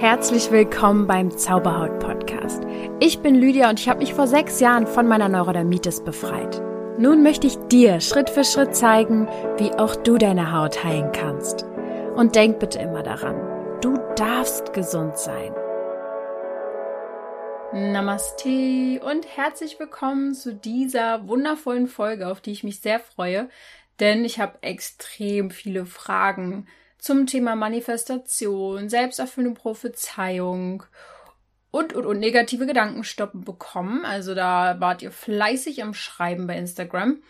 [0.00, 2.62] Herzlich willkommen beim Zauberhaut Podcast.
[3.00, 6.62] Ich bin Lydia und ich habe mich vor sechs Jahren von meiner Neurodermitis befreit.
[6.96, 9.28] Nun möchte ich dir Schritt für Schritt zeigen,
[9.58, 11.66] wie auch du deine Haut heilen kannst.
[12.16, 13.36] Und denk bitte immer daran,
[13.82, 15.52] du darfst gesund sein.
[17.74, 23.50] Namaste und herzlich willkommen zu dieser wundervollen Folge, auf die ich mich sehr freue,
[24.00, 26.66] denn ich habe extrem viele Fragen
[27.00, 30.84] zum Thema Manifestation, selbsterfüllende Prophezeiung
[31.70, 34.04] und, und, und negative Gedankenstoppen bekommen.
[34.04, 37.22] Also da wart ihr fleißig am Schreiben bei Instagram.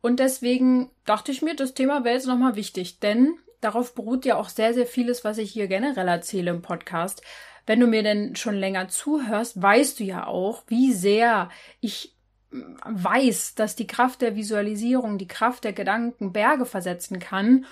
[0.00, 4.36] Und deswegen dachte ich mir, das Thema wäre jetzt nochmal wichtig, denn darauf beruht ja
[4.36, 7.22] auch sehr, sehr vieles, was ich hier generell erzähle im Podcast.
[7.66, 11.50] Wenn du mir denn schon länger zuhörst, weißt du ja auch, wie sehr
[11.80, 12.14] ich
[12.50, 17.66] weiß, dass die Kraft der Visualisierung, die Kraft der Gedanken Berge versetzen kann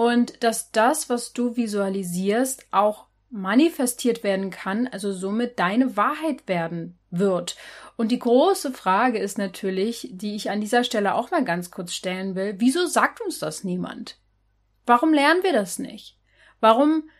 [0.00, 6.98] und dass das, was du visualisierst, auch manifestiert werden kann, also somit deine Wahrheit werden
[7.10, 7.54] wird.
[7.98, 11.92] Und die große Frage ist natürlich, die ich an dieser Stelle auch mal ganz kurz
[11.92, 14.16] stellen will, wieso sagt uns das niemand?
[14.86, 16.16] Warum lernen wir das nicht?
[16.60, 17.10] Warum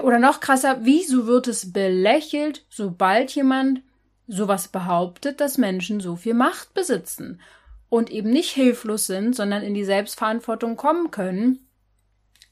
[0.00, 3.82] oder noch krasser, wieso wird es belächelt, sobald jemand
[4.28, 7.40] sowas behauptet, dass Menschen so viel Macht besitzen?
[7.88, 11.66] Und eben nicht hilflos sind, sondern in die Selbstverantwortung kommen können,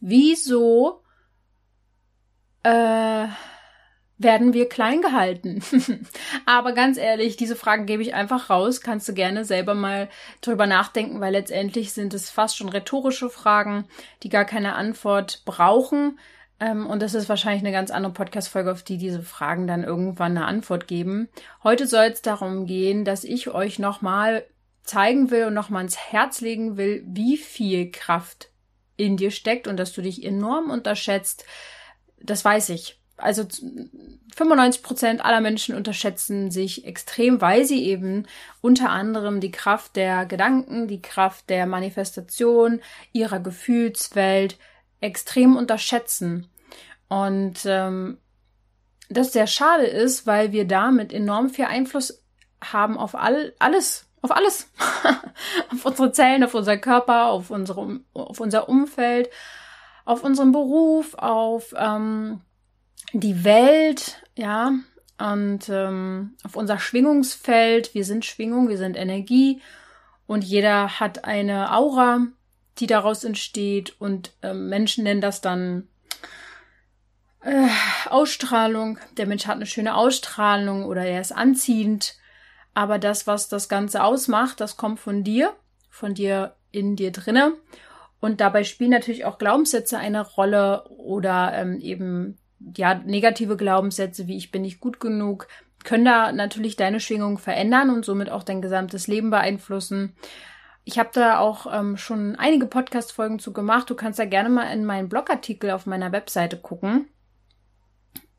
[0.01, 1.03] wieso
[2.62, 3.27] äh,
[4.19, 5.62] werden wir klein gehalten?
[6.47, 8.81] Aber ganz ehrlich, diese Fragen gebe ich einfach raus.
[8.81, 10.09] Kannst du gerne selber mal
[10.41, 13.87] drüber nachdenken, weil letztendlich sind es fast schon rhetorische Fragen,
[14.23, 16.19] die gar keine Antwort brauchen.
[16.61, 20.37] Ähm, und das ist wahrscheinlich eine ganz andere Podcast-Folge, auf die diese Fragen dann irgendwann
[20.37, 21.29] eine Antwort geben.
[21.62, 24.45] Heute soll es darum gehen, dass ich euch nochmal
[24.87, 28.51] zeigen will und nochmal ans Herz legen will, wie viel Kraft
[28.97, 31.45] in dir steckt und dass du dich enorm unterschätzt,
[32.20, 32.98] das weiß ich.
[33.19, 33.47] Also
[34.34, 38.27] 95 Prozent aller Menschen unterschätzen sich extrem, weil sie eben
[38.61, 42.80] unter anderem die Kraft der Gedanken, die Kraft der Manifestation,
[43.13, 44.58] ihrer Gefühlswelt
[45.01, 46.48] extrem unterschätzen.
[47.08, 48.18] Und ähm,
[49.08, 52.23] das sehr schade ist, weil wir damit enorm viel Einfluss
[52.61, 54.69] haben auf all, alles, auf alles.
[55.73, 59.31] auf unsere Zellen, auf unser Körper, auf, unsere, auf unser Umfeld,
[60.05, 62.41] auf unseren Beruf, auf ähm,
[63.13, 64.73] die Welt, ja,
[65.19, 67.95] und ähm, auf unser Schwingungsfeld.
[67.95, 69.63] Wir sind Schwingung, wir sind Energie
[70.27, 72.27] und jeder hat eine Aura,
[72.79, 75.89] die daraus entsteht und äh, Menschen nennen das dann
[77.42, 77.69] äh,
[78.11, 78.98] Ausstrahlung.
[79.17, 82.17] Der Mensch hat eine schöne Ausstrahlung oder er ist anziehend
[82.77, 85.55] aber das, was das Ganze ausmacht, das kommt von dir,
[85.89, 87.55] von dir in dir drinne.
[88.20, 92.39] Und dabei spielen natürlich auch Glaubenssätze eine Rolle oder ähm, eben
[92.77, 95.47] ja negative Glaubenssätze wie ich bin nicht gut genug
[95.85, 100.15] können da natürlich deine Schwingung verändern und somit auch dein gesamtes Leben beeinflussen.
[100.85, 103.89] Ich habe da auch ähm, schon einige Podcast-Folgen zu gemacht.
[103.89, 107.09] Du kannst da gerne mal in meinen Blogartikel auf meiner Webseite gucken.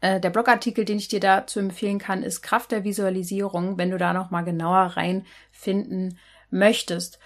[0.02, 3.98] Äh, der Blogartikel, den ich dir dazu empfehlen kann, ist Kraft der Visualisierung, wenn du
[3.98, 6.18] da noch mal genauer reinfinden
[6.50, 7.20] möchtest.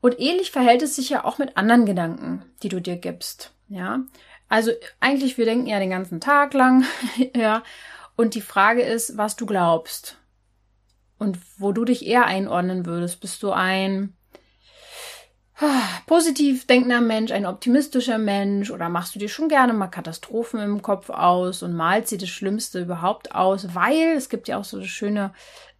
[0.00, 3.52] Und ähnlich verhält es sich ja auch mit anderen Gedanken, die du dir gibst.
[3.68, 4.00] Ja,
[4.48, 4.70] also
[5.00, 6.84] eigentlich wir denken ja den ganzen Tag lang,
[7.34, 7.62] ja.
[8.16, 10.18] Und die Frage ist, was du glaubst
[11.18, 13.20] und wo du dich eher einordnen würdest.
[13.20, 14.15] Bist du ein
[16.06, 20.82] positiv denkender Mensch, ein optimistischer Mensch oder machst du dir schon gerne mal Katastrophen im
[20.82, 24.82] Kopf aus und malst dir das Schlimmste überhaupt aus, weil es gibt ja auch so
[24.82, 25.32] schöne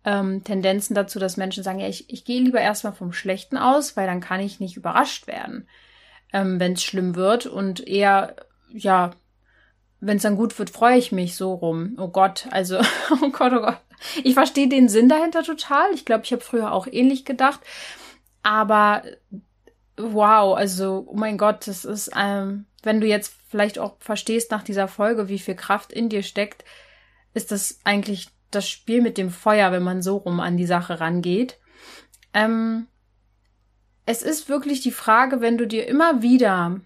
[0.04, 3.96] ähm, Tendenzen dazu, dass Menschen sagen, ja, ich, ich gehe lieber erstmal vom Schlechten aus,
[3.96, 5.68] weil dann kann ich nicht überrascht werden,
[6.32, 8.36] ähm, wenn es schlimm wird und eher,
[8.68, 9.10] ja,
[10.00, 11.96] wenn es dann gut wird, freue ich mich so rum.
[11.98, 12.78] Oh Gott, also,
[13.22, 13.78] oh Gott, oh Gott.
[14.22, 15.90] Ich verstehe den Sinn dahinter total.
[15.92, 17.60] Ich glaube, ich habe früher auch ähnlich gedacht.
[18.42, 19.02] Aber
[19.96, 24.62] wow, also, oh mein Gott, das ist, ähm, wenn du jetzt vielleicht auch verstehst nach
[24.62, 26.64] dieser Folge, wie viel Kraft in dir steckt,
[27.34, 31.00] ist das eigentlich das Spiel mit dem Feuer, wenn man so rum an die Sache
[31.00, 31.58] rangeht.
[32.32, 32.86] Ähm,
[34.04, 36.80] es ist wirklich die Frage, wenn du dir immer wieder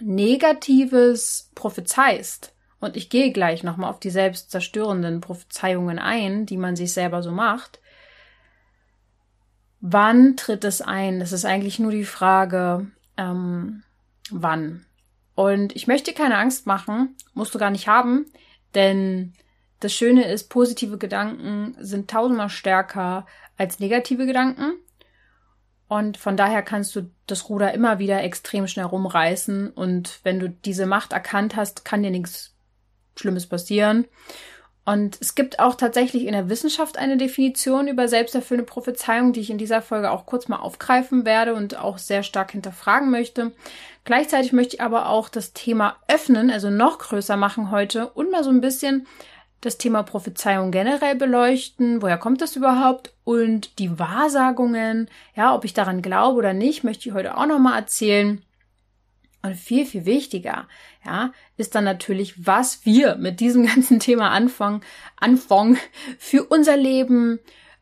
[0.00, 6.92] Negatives prophezeist, und ich gehe gleich nochmal auf die selbstzerstörenden Prophezeiungen ein, die man sich
[6.92, 7.80] selber so macht,
[9.80, 11.20] Wann tritt es ein?
[11.20, 12.86] Das ist eigentlich nur die Frage,
[13.16, 13.82] ähm,
[14.30, 14.84] wann.
[15.34, 18.26] Und ich möchte keine Angst machen, musst du gar nicht haben,
[18.74, 19.34] denn
[19.80, 23.26] das Schöne ist, positive Gedanken sind tausendmal stärker
[23.56, 24.72] als negative Gedanken.
[25.86, 29.70] Und von daher kannst du das Ruder immer wieder extrem schnell rumreißen.
[29.70, 32.54] Und wenn du diese Macht erkannt hast, kann dir nichts
[33.16, 34.06] Schlimmes passieren.
[34.88, 39.50] Und es gibt auch tatsächlich in der Wissenschaft eine Definition über selbsterfüllende Prophezeiung, die ich
[39.50, 43.52] in dieser Folge auch kurz mal aufgreifen werde und auch sehr stark hinterfragen möchte.
[44.04, 48.42] Gleichzeitig möchte ich aber auch das Thema öffnen, also noch größer machen heute und mal
[48.42, 49.06] so ein bisschen
[49.60, 52.00] das Thema Prophezeiung generell beleuchten.
[52.00, 53.12] Woher kommt das überhaupt?
[53.24, 57.78] Und die Wahrsagungen, ja, ob ich daran glaube oder nicht, möchte ich heute auch nochmal
[57.78, 58.42] erzählen.
[59.42, 60.66] Und viel, viel wichtiger,
[61.04, 64.82] ja, ist dann natürlich, was wir mit diesem ganzen Thema anfangen,
[65.16, 65.78] anfangen
[66.18, 67.38] für unser Leben.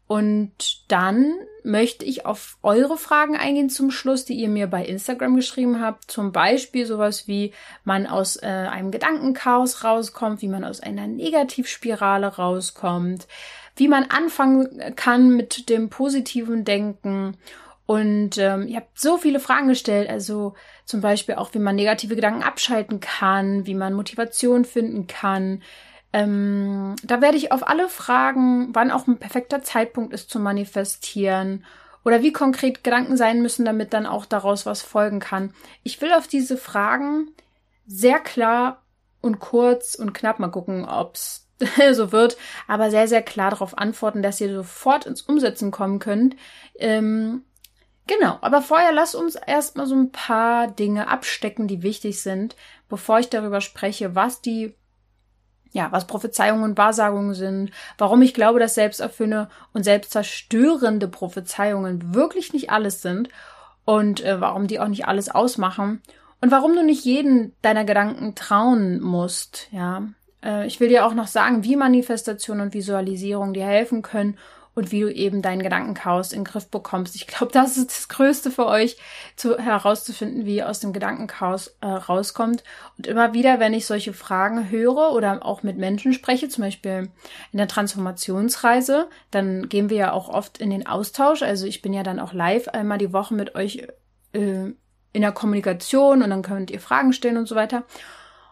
[0.09, 1.33] Und dann
[1.65, 6.09] möchte ich auf eure Fragen eingehen zum Schluss, die ihr mir bei Instagram geschrieben habt.
[6.09, 12.37] Zum Beispiel sowas wie man aus äh, einem Gedankenchaos rauskommt, wie man aus einer Negativspirale
[12.37, 13.27] rauskommt,
[13.75, 17.37] wie man anfangen kann mit dem positiven Denken
[17.87, 20.55] und ähm, ihr habt so viele Fragen gestellt, also
[20.85, 25.63] zum Beispiel auch, wie man negative Gedanken abschalten kann, wie man Motivation finden kann.
[26.13, 31.65] Ähm, da werde ich auf alle Fragen, wann auch ein perfekter Zeitpunkt ist zu manifestieren
[32.05, 35.55] oder wie konkret Gedanken sein müssen, damit dann auch daraus was folgen kann.
[35.85, 37.29] Ich will auf diese Fragen
[37.87, 38.83] sehr klar
[39.21, 41.49] und kurz und knapp mal gucken, ob's
[41.93, 42.37] so wird,
[42.67, 46.37] aber sehr, sehr klar darauf antworten, dass ihr sofort ins Umsetzen kommen könnt.
[46.79, 47.45] Ähm,
[48.07, 52.55] Genau, aber vorher lass uns erstmal so ein paar Dinge abstecken, die wichtig sind,
[52.89, 54.75] bevor ich darüber spreche, was die,
[55.73, 62.53] ja, was Prophezeiungen und Wahrsagungen sind, warum ich glaube, dass selbsterfüllende und selbstzerstörende Prophezeiungen wirklich
[62.53, 63.29] nicht alles sind
[63.85, 66.01] und äh, warum die auch nicht alles ausmachen
[66.41, 70.05] und warum du nicht jeden deiner Gedanken trauen musst, ja.
[70.45, 74.39] Äh, ich will dir auch noch sagen, wie Manifestation und Visualisierung dir helfen können,
[74.77, 77.17] und wie du eben deinen Gedankenchaos in den Griff bekommst.
[77.17, 78.99] Ich glaube, das ist das Größte für euch,
[79.35, 82.63] zu, herauszufinden, wie ihr aus dem Gedankenchaos äh, rauskommt.
[82.99, 87.09] Und immer wieder, wenn ich solche Fragen höre oder auch mit Menschen spreche, zum Beispiel
[87.53, 91.43] in der Transformationsreise, dann gehen wir ja auch oft in den Austausch.
[91.43, 93.89] Also ich bin ja dann auch live einmal die Woche mit euch
[94.35, 94.73] äh,
[95.13, 97.85] in der Kommunikation und dann könnt ihr Fragen stellen und so weiter.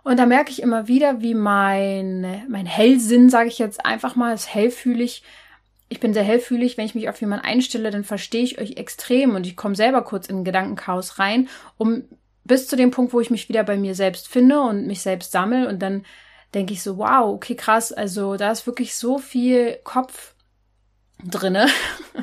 [0.05, 4.35] Und da merke ich immer wieder, wie mein, mein Hellsinn, sage ich jetzt einfach mal,
[4.35, 5.23] ist hellfühlig,
[5.95, 9.37] ich bin sehr hellfühlig, wenn ich mich auf jemanden einstelle, dann verstehe ich euch extrem
[9.37, 12.03] und ich komme selber kurz in ein Gedankenchaos rein, um
[12.43, 15.31] bis zu dem Punkt, wo ich mich wieder bei mir selbst finde und mich selbst
[15.31, 16.05] sammle und dann
[16.53, 20.35] denke ich so, wow, okay, krass, also da ist wirklich so viel Kopf
[21.25, 21.69] drinne.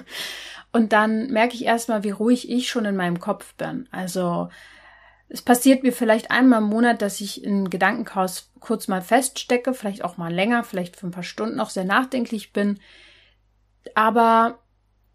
[0.73, 3.87] und dann merke ich erstmal, wie ruhig ich schon in meinem Kopf bin.
[3.89, 4.49] Also
[5.29, 10.03] es passiert mir vielleicht einmal im Monat, dass ich in Gedankenchaos kurz mal feststecke, vielleicht
[10.03, 12.79] auch mal länger, vielleicht für ein paar Stunden auch sehr nachdenklich bin.
[13.95, 14.59] Aber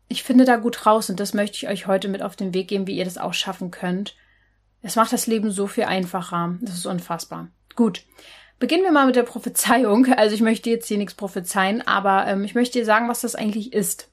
[0.09, 2.69] ich finde da gut raus und das möchte ich euch heute mit auf den Weg
[2.69, 4.17] geben, wie ihr das auch schaffen könnt.
[4.83, 6.57] Es macht das Leben so viel einfacher.
[6.61, 7.49] Das ist unfassbar.
[7.75, 8.05] Gut.
[8.59, 10.07] Beginnen wir mal mit der Prophezeiung.
[10.17, 13.35] Also ich möchte jetzt hier nichts prophezeien, aber ähm, ich möchte dir sagen, was das
[13.35, 14.09] eigentlich ist.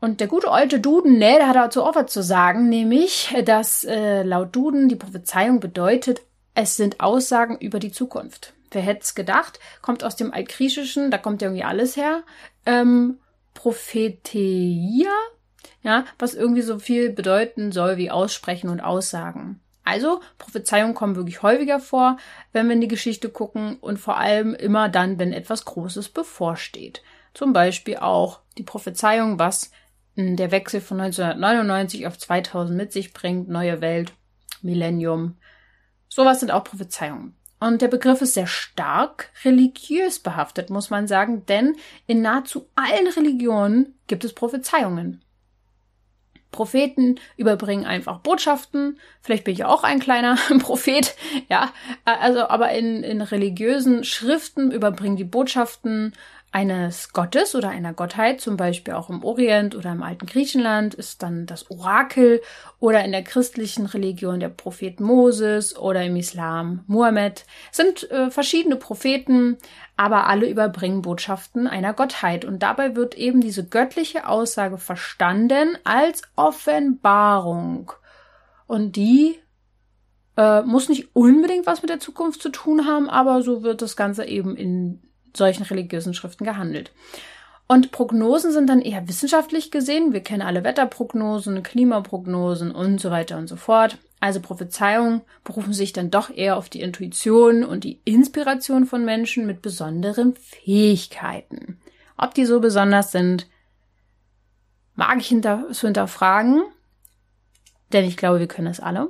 [0.00, 3.84] Und der gute alte Duden, ne, der hat dazu auch was zu sagen, nämlich, dass
[3.84, 6.22] äh, laut Duden die Prophezeiung bedeutet,
[6.54, 8.54] es sind Aussagen über die Zukunft.
[8.72, 9.60] Wer hätte es gedacht?
[9.80, 12.22] Kommt aus dem Altgriechischen, da kommt ja irgendwie alles her.
[12.66, 13.18] Ähm,
[13.54, 15.10] Propheteia,
[15.82, 19.60] ja, was irgendwie so viel bedeuten soll wie aussprechen und aussagen.
[19.84, 22.16] Also, Prophezeiungen kommen wirklich häufiger vor,
[22.52, 27.02] wenn wir in die Geschichte gucken und vor allem immer dann, wenn etwas Großes bevorsteht.
[27.34, 29.72] Zum Beispiel auch die Prophezeiung, was
[30.16, 34.12] der Wechsel von 1999 auf 2000 mit sich bringt, neue Welt,
[34.60, 35.38] Millennium.
[36.08, 37.34] Sowas sind auch Prophezeiungen.
[37.62, 41.76] Und der Begriff ist sehr stark religiös behaftet, muss man sagen, denn
[42.08, 45.22] in nahezu allen Religionen gibt es Prophezeiungen.
[46.50, 48.98] Propheten überbringen einfach Botschaften.
[49.20, 51.14] Vielleicht bin ich auch ein kleiner Prophet,
[51.48, 51.72] ja.
[52.04, 56.14] Also, aber in, in religiösen Schriften überbringen die Botschaften
[56.52, 61.22] eines Gottes oder einer Gottheit, zum Beispiel auch im Orient oder im alten Griechenland, ist
[61.22, 62.42] dann das Orakel
[62.78, 67.46] oder in der christlichen Religion der Prophet Moses oder im Islam Mohammed.
[67.70, 69.56] Es sind äh, verschiedene Propheten,
[69.96, 76.20] aber alle überbringen Botschaften einer Gottheit und dabei wird eben diese göttliche Aussage verstanden als
[76.36, 77.92] Offenbarung.
[78.66, 79.38] Und die
[80.36, 83.96] äh, muss nicht unbedingt was mit der Zukunft zu tun haben, aber so wird das
[83.96, 85.02] Ganze eben in
[85.36, 86.92] solchen religiösen Schriften gehandelt.
[87.68, 90.12] Und Prognosen sind dann eher wissenschaftlich gesehen.
[90.12, 93.98] Wir kennen alle Wetterprognosen, Klimaprognosen und so weiter und so fort.
[94.20, 99.46] Also Prophezeiungen berufen sich dann doch eher auf die Intuition und die Inspiration von Menschen
[99.46, 101.80] mit besonderen Fähigkeiten.
[102.16, 103.48] Ob die so besonders sind,
[104.94, 106.62] mag ich hinter, zu hinterfragen,
[107.92, 109.08] denn ich glaube, wir können es alle.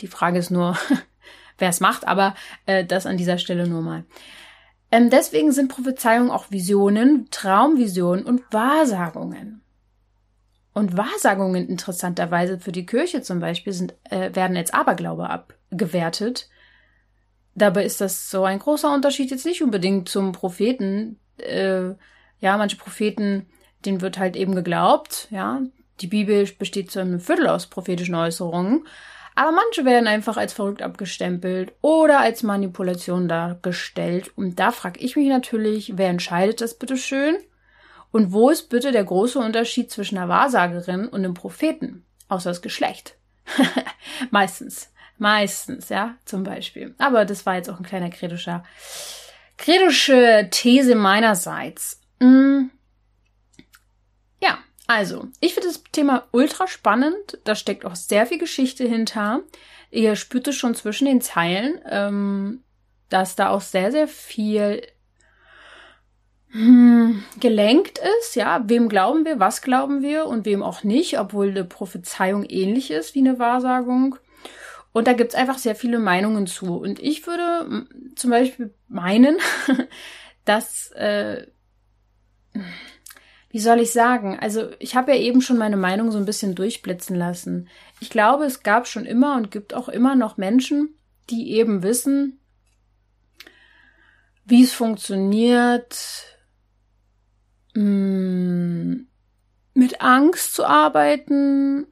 [0.00, 0.76] Die Frage ist nur,
[1.58, 2.34] wer es macht, aber
[2.66, 4.04] äh, das an dieser Stelle nur mal.
[4.94, 9.60] Ähm, deswegen sind Prophezeiungen auch Visionen, Traumvisionen und Wahrsagungen.
[10.72, 16.48] Und Wahrsagungen interessanterweise für die Kirche zum Beispiel sind, äh, werden als Aberglaube abgewertet.
[17.56, 21.18] Dabei ist das so ein großer Unterschied jetzt nicht unbedingt zum Propheten.
[21.38, 21.94] Äh,
[22.38, 23.46] ja, manche Propheten,
[23.84, 25.60] denen wird halt eben geglaubt, ja.
[26.02, 28.86] Die Bibel besteht zu einem Viertel aus prophetischen Äußerungen.
[29.34, 34.30] Aber manche werden einfach als verrückt abgestempelt oder als Manipulation dargestellt.
[34.36, 37.36] Und da frage ich mich natürlich, wer entscheidet das bitte schön?
[38.12, 42.04] Und wo ist bitte der große Unterschied zwischen einer Wahrsagerin und einem Propheten?
[42.28, 43.16] Außer das Geschlecht.
[44.30, 44.92] Meistens.
[45.18, 46.94] Meistens, ja, zum Beispiel.
[46.98, 48.64] Aber das war jetzt auch ein kleiner kritischer,
[49.56, 52.00] kritische These meinerseits.
[52.20, 52.66] Mm.
[54.86, 57.38] Also, ich finde das Thema ultra spannend.
[57.44, 59.40] Da steckt auch sehr viel Geschichte hinter.
[59.90, 62.64] Ihr spürt es schon zwischen den Zeilen, ähm,
[63.08, 64.82] dass da auch sehr, sehr viel
[66.54, 71.48] hm, gelenkt ist, ja, wem glauben wir, was glauben wir und wem auch nicht, obwohl
[71.50, 74.16] eine Prophezeiung ähnlich ist wie eine Wahrsagung.
[74.92, 76.76] Und da gibt's einfach sehr viele Meinungen zu.
[76.76, 79.38] Und ich würde zum Beispiel meinen,
[80.44, 81.48] dass, äh,
[83.54, 86.54] wie soll ich sagen, also ich habe ja eben schon meine Meinung so ein bisschen
[86.54, 87.68] durchblitzen lassen.
[88.00, 90.98] Ich glaube, es gab schon immer und gibt auch immer noch Menschen,
[91.30, 92.40] die eben wissen,
[94.44, 96.34] wie es funktioniert,
[97.74, 99.06] Mm,
[99.74, 101.86] mit Angst zu arbeiten.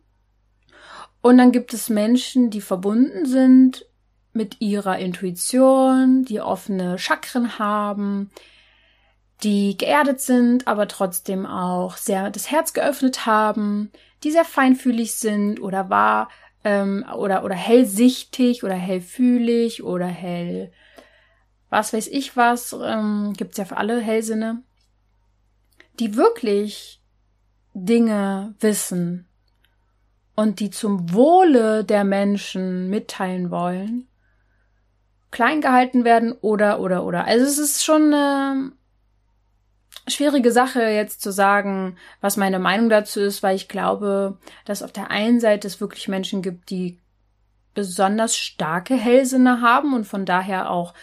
[1.21, 3.87] Und dann gibt es Menschen, die verbunden sind
[4.33, 8.31] mit ihrer Intuition, die offene Chakren haben,
[9.43, 13.91] die geerdet sind, aber trotzdem auch sehr das Herz geöffnet haben,
[14.23, 16.29] die sehr feinfühlig sind oder war
[16.65, 20.73] ähm, oder oder hellsichtig oder hellfühlig oder hell
[21.71, 24.63] was weiß ich was ähm, gibt's ja für alle Hellsinne
[25.99, 27.03] die wirklich
[27.75, 29.27] Dinge wissen
[30.35, 34.09] und die zum Wohle der Menschen mitteilen wollen,
[35.31, 37.25] klein gehalten werden oder oder oder.
[37.27, 38.73] Also es ist schon eine
[40.13, 44.93] schwierige Sache jetzt zu sagen, was meine Meinung dazu ist, weil ich glaube, dass auf
[44.93, 46.99] der einen Seite es wirklich Menschen gibt, die
[47.75, 50.95] besonders starke Hellsinne haben und von daher auch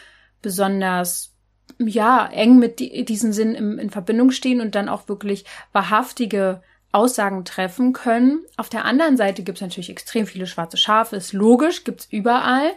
[0.42, 1.34] besonders
[1.78, 6.62] ja, eng mit die, diesen Sinn im, in Verbindung stehen und dann auch wirklich wahrhaftige
[6.92, 8.44] Aussagen treffen können.
[8.58, 12.72] Auf der anderen Seite gibt es natürlich extrem viele schwarze Schafe, ist logisch, gibt's überall.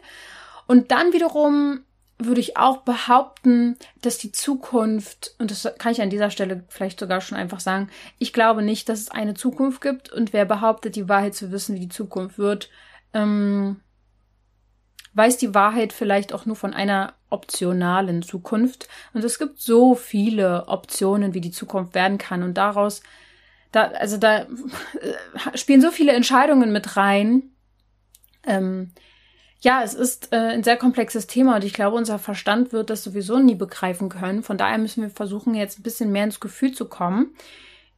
[0.66, 1.80] Und dann wiederum
[2.26, 7.00] würde ich auch behaupten, dass die Zukunft, und das kann ich an dieser Stelle vielleicht
[7.00, 7.88] sogar schon einfach sagen,
[8.18, 11.74] ich glaube nicht, dass es eine Zukunft gibt und wer behauptet, die Wahrheit zu wissen,
[11.74, 12.70] wie die Zukunft wird,
[13.14, 13.80] ähm,
[15.14, 18.88] weiß die Wahrheit vielleicht auch nur von einer optionalen Zukunft.
[19.12, 22.42] Und es gibt so viele Optionen, wie die Zukunft werden kann.
[22.42, 23.02] Und daraus,
[23.72, 24.46] da, also da äh,
[25.54, 27.50] spielen so viele Entscheidungen mit rein.
[28.46, 28.92] Ähm,
[29.62, 33.04] ja, es ist äh, ein sehr komplexes Thema und ich glaube, unser Verstand wird das
[33.04, 34.42] sowieso nie begreifen können.
[34.42, 37.34] Von daher müssen wir versuchen, jetzt ein bisschen mehr ins Gefühl zu kommen.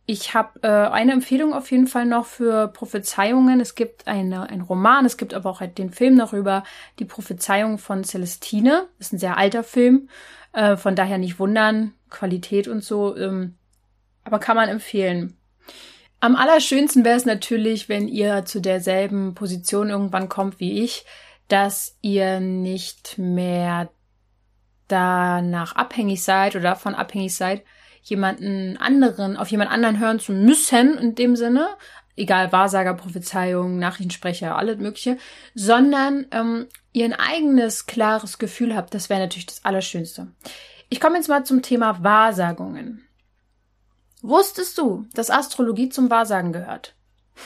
[0.05, 3.61] Ich habe äh, eine Empfehlung auf jeden Fall noch für Prophezeiungen.
[3.61, 6.65] Es gibt eine, ein Roman, es gibt aber auch den Film darüber,
[6.99, 8.87] die Prophezeiung von Celestine.
[8.99, 10.11] Ist ein sehr alter Film,
[10.53, 13.55] äh, von daher nicht wundern, Qualität und so, ähm,
[14.23, 15.39] aber kann man empfehlen.
[16.21, 21.07] Am allerschönsten wäre es natürlich, wenn ihr zu derselben Position irgendwann kommt wie ich,
[21.49, 23.91] dass ihr nicht mehr
[24.89, 27.63] danach abhängig seid oder davon abhängig seid,
[28.03, 31.69] jemanden anderen, auf jemand anderen hören zu müssen in dem Sinne,
[32.17, 35.17] egal Wahrsager, Prophezeiung, Nachrichtensprecher, alles Mögliche,
[35.55, 38.95] sondern ähm, ihr ein eigenes, klares Gefühl habt.
[38.95, 40.29] Das wäre natürlich das Allerschönste.
[40.91, 43.07] Ich komme jetzt mal zum Thema Wahrsagungen.
[44.23, 46.95] Wusstest du, dass Astrologie zum Wahrsagen gehört?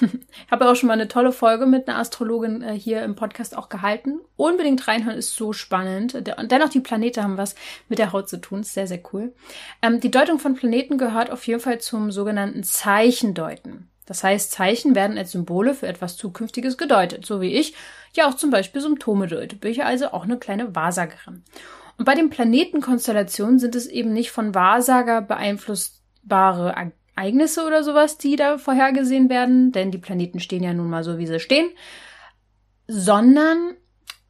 [0.00, 3.57] Ich habe auch schon mal eine tolle Folge mit einer Astrologin äh, hier im Podcast
[3.57, 4.21] auch gehalten.
[4.37, 6.14] Unbedingt reinhören, ist so spannend.
[6.14, 7.54] Und dennoch, die Planete haben was
[7.88, 8.61] mit der Haut zu tun.
[8.61, 9.33] Ist sehr, sehr cool.
[9.83, 13.88] Ähm, die Deutung von Planeten gehört auf jeden Fall zum sogenannten Zeichendeuten.
[14.07, 17.75] Das heißt, Zeichen werden als Symbole für etwas Zukünftiges gedeutet, so wie ich
[18.14, 19.57] ja auch zum Beispiel Symptome deute.
[19.57, 21.45] Bin ich also auch eine kleine Wahrsagerin.
[21.99, 26.75] Und bei den Planetenkonstellationen sind es eben nicht von Wahrsager beeinflussbare
[27.18, 31.18] Ereignisse oder sowas, die da vorhergesehen werden, denn die Planeten stehen ja nun mal so,
[31.18, 31.70] wie sie stehen,
[32.87, 33.75] sondern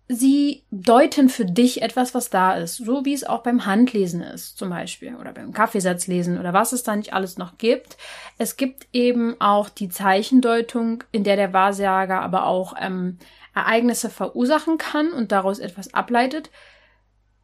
[0.08, 4.56] sie deuten für dich etwas, was da ist, so wie es auch beim Handlesen ist,
[4.56, 7.98] zum Beispiel, oder beim Kaffeesatzlesen oder was es da nicht alles noch gibt.
[8.38, 13.18] Es gibt eben auch die Zeichendeutung, in der der Wahrsager aber auch ähm,
[13.54, 16.50] Ereignisse verursachen kann und daraus etwas ableitet,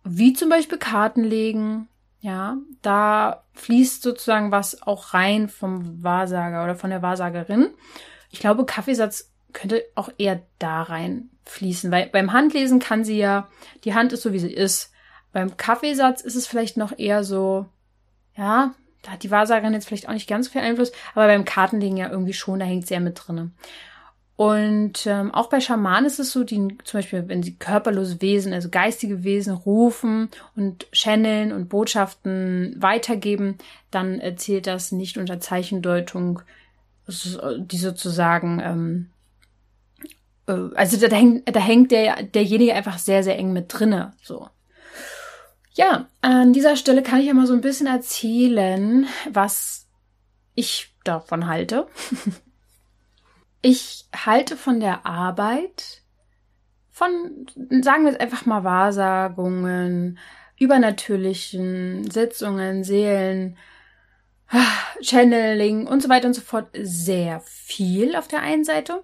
[0.05, 1.89] wie zum Beispiel Karten legen.
[2.25, 7.69] Ja, da fließt sozusagen was auch rein vom Wahrsager oder von der Wahrsagerin.
[8.31, 13.51] Ich glaube, Kaffeesatz könnte auch eher da rein fließen, weil beim Handlesen kann sie ja,
[13.85, 14.91] die Hand ist so wie sie ist.
[15.35, 17.67] Beim Kaffeesatz ist es vielleicht noch eher so,
[18.35, 21.99] ja, da hat die Wahrsagerin jetzt vielleicht auch nicht ganz viel Einfluss, aber beim Kartenlegen
[21.99, 23.51] ja irgendwie schon, da hängt sie ja mit drinne.
[24.37, 28.53] Und ähm, auch bei Schamanen ist es so, die zum Beispiel, wenn sie körperlose Wesen,
[28.53, 33.59] also geistige Wesen rufen und channeln und Botschaften weitergeben,
[33.93, 36.43] dann erzählt das nicht unter Zeichendeutung,
[37.07, 39.11] die sozusagen, ähm,
[40.49, 44.15] äh, also da, da, hängt, da hängt der, derjenige einfach sehr, sehr eng mit drinne.
[44.21, 44.49] So.
[45.75, 49.87] Ja, an dieser Stelle kann ich ja mal so ein bisschen erzählen, was
[50.57, 51.87] ich davon halte.
[53.67, 56.03] Ich halte von der Arbeit,
[56.91, 57.47] von,
[57.81, 60.19] sagen wir jetzt einfach mal Wahrsagungen,
[60.59, 63.57] übernatürlichen Sitzungen, Seelen,
[65.01, 69.03] Channeling und so weiter und so fort sehr viel auf der einen Seite.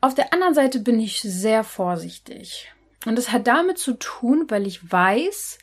[0.00, 2.72] Auf der anderen Seite bin ich sehr vorsichtig.
[3.04, 5.58] Und das hat damit zu tun, weil ich weiß,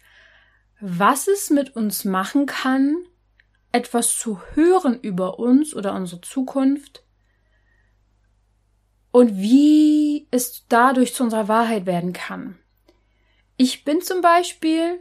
[0.79, 2.97] was es mit uns machen kann,
[3.71, 7.03] etwas zu hören über uns oder unsere Zukunft,
[9.11, 12.57] und wie es dadurch zu unserer Wahrheit werden kann.
[13.57, 14.99] Ich bin zum Beispiel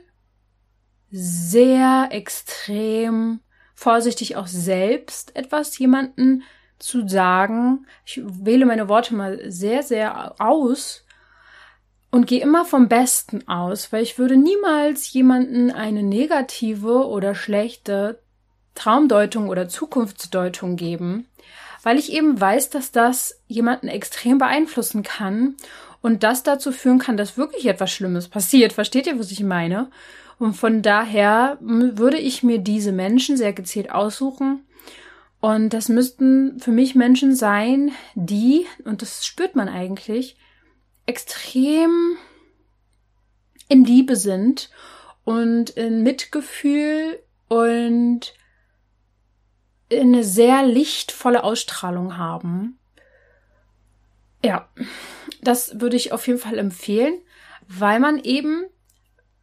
[1.10, 3.40] sehr extrem
[3.74, 6.42] vorsichtig auch selbst etwas jemanden
[6.78, 7.86] zu sagen.
[8.04, 11.04] Ich wähle meine Worte mal sehr, sehr aus
[12.10, 18.20] und gehe immer vom Besten aus, weil ich würde niemals jemanden eine negative oder schlechte
[18.74, 21.26] Traumdeutung oder Zukunftsdeutung geben,
[21.82, 25.56] weil ich eben weiß, dass das jemanden extrem beeinflussen kann
[26.02, 28.72] und das dazu führen kann, dass wirklich etwas Schlimmes passiert.
[28.72, 29.90] Versteht ihr, was ich meine?
[30.38, 34.64] Und von daher würde ich mir diese Menschen sehr gezielt aussuchen.
[35.40, 40.36] Und das müssten für mich Menschen sein, die, und das spürt man eigentlich,
[41.06, 42.16] extrem
[43.68, 44.70] in Liebe sind
[45.24, 48.34] und in Mitgefühl und
[49.92, 52.78] eine sehr lichtvolle Ausstrahlung haben.
[54.44, 54.68] Ja,
[55.42, 57.14] das würde ich auf jeden Fall empfehlen,
[57.68, 58.64] weil man eben,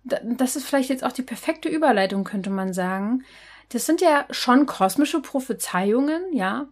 [0.04, 3.24] das ist vielleicht jetzt auch die perfekte Überleitung, könnte man sagen.
[3.70, 6.68] Das sind ja schon kosmische Prophezeiungen, ja,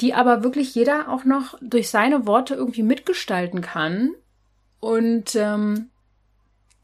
[0.00, 4.14] die aber wirklich jeder auch noch durch seine Worte irgendwie mitgestalten kann.
[4.78, 5.90] Und ähm,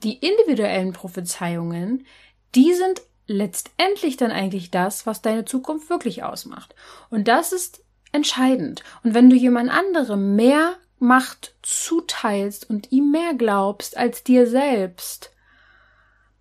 [0.03, 2.07] die individuellen Prophezeiungen,
[2.55, 6.75] die sind letztendlich dann eigentlich das, was deine Zukunft wirklich ausmacht.
[7.11, 7.83] Und das ist
[8.13, 8.83] entscheidend.
[9.03, 15.33] Und wenn du jemand anderem mehr Macht zuteilst und ihm mehr glaubst als dir selbst,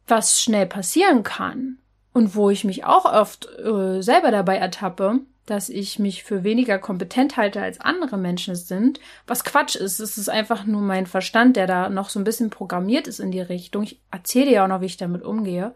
[0.07, 1.79] was schnell passieren kann
[2.13, 6.77] und wo ich mich auch oft äh, selber dabei ertappe, dass ich mich für weniger
[6.77, 9.99] kompetent halte als andere Menschen sind, was Quatsch ist.
[9.99, 13.31] Es ist einfach nur mein Verstand, der da noch so ein bisschen programmiert ist in
[13.31, 13.83] die Richtung.
[13.83, 15.73] Ich erzähle dir auch noch, wie ich damit umgehe.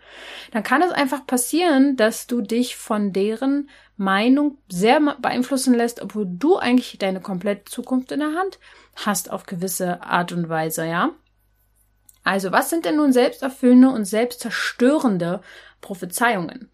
[0.51, 6.25] Dann kann es einfach passieren, dass du dich von deren Meinung sehr beeinflussen lässt, obwohl
[6.27, 8.59] du eigentlich deine komplette Zukunft in der Hand
[8.95, 11.11] hast auf gewisse Art und Weise, ja?
[12.23, 15.41] Also, was sind denn nun selbsterfüllende und selbstzerstörende
[15.79, 16.71] Prophezeiungen?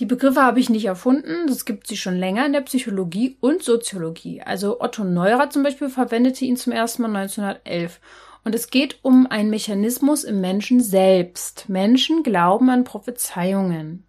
[0.00, 3.62] Die Begriffe habe ich nicht erfunden, das gibt sie schon länger in der Psychologie und
[3.62, 4.42] Soziologie.
[4.42, 8.00] Also Otto Neurath zum Beispiel verwendete ihn zum ersten Mal 1911.
[8.44, 11.68] Und es geht um einen Mechanismus im Menschen selbst.
[11.68, 14.04] Menschen glauben an Prophezeiungen.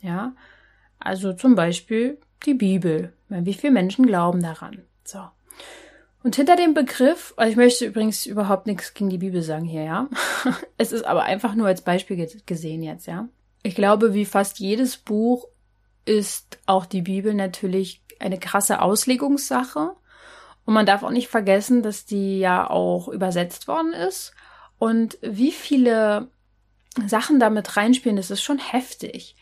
[0.00, 0.34] Ja,
[0.98, 3.12] also zum Beispiel die Bibel.
[3.28, 4.82] Wie viele Menschen glauben daran?
[5.04, 5.20] So.
[6.22, 9.84] Und hinter dem Begriff, also ich möchte übrigens überhaupt nichts gegen die Bibel sagen hier,
[9.84, 10.08] ja.
[10.78, 13.28] es ist aber einfach nur als Beispiel gesehen jetzt, ja.
[13.62, 15.46] Ich glaube, wie fast jedes Buch
[16.04, 19.92] ist auch die Bibel natürlich eine krasse Auslegungssache.
[20.64, 24.32] Und man darf auch nicht vergessen, dass die ja auch übersetzt worden ist.
[24.78, 26.28] Und wie viele
[27.06, 29.36] Sachen damit reinspielen, das ist schon heftig.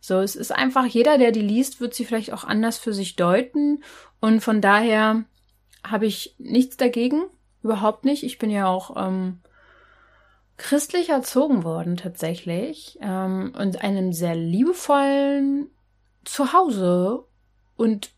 [0.00, 3.16] So, es ist einfach, jeder, der die liest, wird sie vielleicht auch anders für sich
[3.16, 3.82] deuten.
[4.20, 5.24] Und von daher
[5.84, 7.24] habe ich nichts dagegen.
[7.62, 8.22] Überhaupt nicht.
[8.22, 9.40] Ich bin ja auch ähm,
[10.56, 15.70] christlich erzogen worden tatsächlich ähm, und einem sehr liebevollen
[16.24, 17.24] Zuhause
[17.76, 18.10] und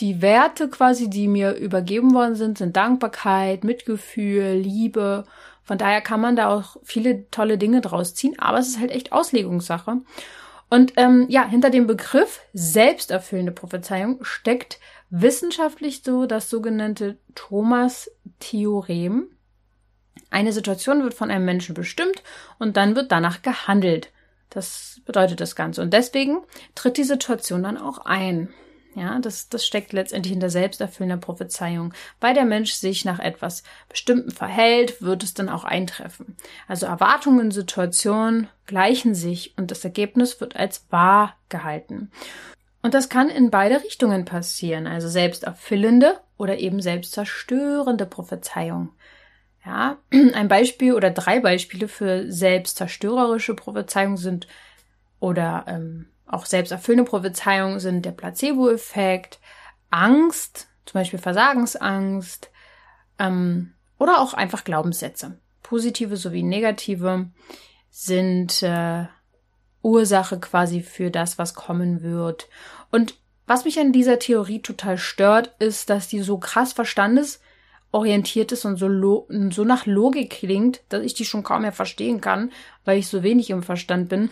[0.00, 5.24] die Werte quasi, die mir übergeben worden sind, sind Dankbarkeit, Mitgefühl, Liebe.
[5.62, 8.90] Von daher kann man da auch viele tolle Dinge draus ziehen, aber es ist halt
[8.90, 10.02] echt Auslegungssache.
[10.68, 19.28] Und ähm, ja, hinter dem Begriff selbsterfüllende Prophezeiung steckt wissenschaftlich so das sogenannte Thomas-Theorem.
[20.30, 22.22] Eine Situation wird von einem Menschen bestimmt
[22.58, 24.10] und dann wird danach gehandelt.
[24.50, 25.82] Das bedeutet das Ganze.
[25.82, 26.38] Und deswegen
[26.74, 28.48] tritt die Situation dann auch ein.
[28.94, 31.92] Ja, das, das steckt letztendlich in der selbsterfüllenden Prophezeiung.
[32.20, 36.36] Weil der Mensch sich nach etwas Bestimmten verhält, wird es dann auch eintreffen.
[36.68, 42.12] Also Erwartungen, Situationen gleichen sich und das Ergebnis wird als wahr gehalten.
[42.82, 48.90] Und das kann in beide Richtungen passieren, also selbsterfüllende oder eben selbstzerstörende Prophezeiung.
[49.64, 49.98] Ja,
[50.34, 54.46] ein Beispiel oder drei Beispiele für selbstzerstörerische Prophezeiung sind
[55.20, 59.40] oder ähm, auch selbsterfüllende Prophezeiungen sind der Placebo-Effekt,
[59.90, 62.50] Angst, zum Beispiel Versagensangst
[63.18, 65.38] ähm, oder auch einfach Glaubenssätze.
[65.62, 67.30] Positive sowie negative
[67.90, 69.06] sind äh,
[69.82, 72.48] Ursache quasi für das, was kommen wird.
[72.90, 73.14] Und
[73.46, 77.40] was mich an dieser Theorie total stört, ist, dass die so krass verstandes
[77.94, 82.20] orientiert ist und so, so nach Logik klingt, dass ich die schon kaum mehr verstehen
[82.20, 82.50] kann,
[82.84, 84.30] weil ich so wenig im Verstand bin.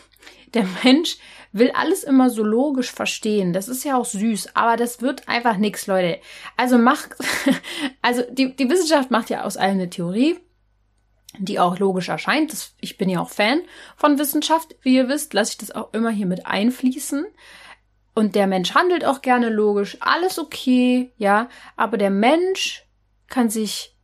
[0.53, 1.17] Der Mensch
[1.53, 3.53] will alles immer so logisch verstehen.
[3.53, 6.19] Das ist ja auch süß, aber das wird einfach nix, Leute.
[6.57, 7.11] Also macht,
[8.03, 10.41] also die, die Wissenschaft macht ja aus allem eine Theorie,
[11.39, 12.53] die auch logisch erscheint.
[12.53, 13.61] Das, ich bin ja auch Fan
[13.97, 14.75] von Wissenschaft.
[14.83, 17.27] Wie ihr wisst, lasse ich das auch immer hier mit einfließen.
[18.13, 19.99] Und der Mensch handelt auch gerne logisch.
[20.01, 21.49] Alles okay, ja.
[21.77, 22.85] Aber der Mensch
[23.33, 23.97] kann sich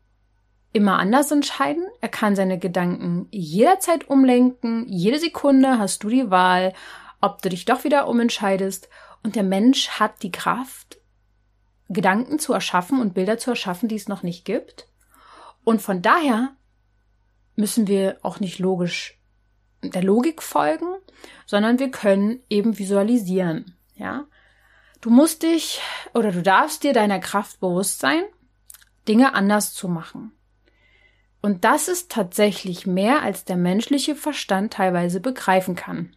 [0.72, 1.86] immer anders entscheiden.
[2.00, 4.86] Er kann seine Gedanken jederzeit umlenken.
[4.88, 6.72] Jede Sekunde hast du die Wahl,
[7.20, 8.88] ob du dich doch wieder umentscheidest.
[9.22, 10.98] Und der Mensch hat die Kraft,
[11.90, 14.88] Gedanken zu erschaffen und Bilder zu erschaffen, die es noch nicht gibt.
[15.62, 16.56] Und von daher
[17.54, 19.20] müssen wir auch nicht logisch
[19.82, 20.88] der Logik folgen,
[21.44, 23.76] sondern wir können eben visualisieren.
[23.94, 24.24] Ja,
[25.02, 25.80] du musst dich
[26.14, 28.22] oder du darfst dir deiner Kraft bewusst sein
[29.08, 30.32] Dinge anders zu machen.
[31.40, 36.16] Und das ist tatsächlich mehr, als der menschliche Verstand teilweise begreifen kann.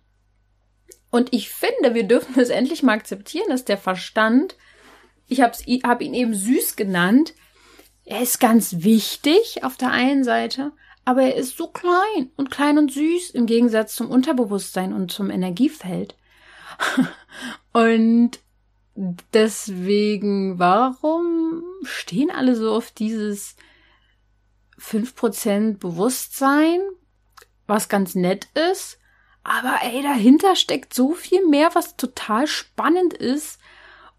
[1.11, 4.55] Und ich finde, wir dürfen es endlich mal akzeptieren, dass der Verstand,
[5.27, 7.33] ich habe hab ihn eben süß genannt,
[8.05, 10.71] er ist ganz wichtig auf der einen Seite,
[11.05, 15.29] aber er ist so klein und klein und süß im Gegensatz zum Unterbewusstsein und zum
[15.29, 16.15] Energiefeld.
[17.73, 18.39] und
[19.33, 23.55] Deswegen, warum stehen alle so auf dieses
[24.79, 26.81] 5% Bewusstsein,
[27.65, 28.99] was ganz nett ist?
[29.43, 33.59] Aber ey, dahinter steckt so viel mehr, was total spannend ist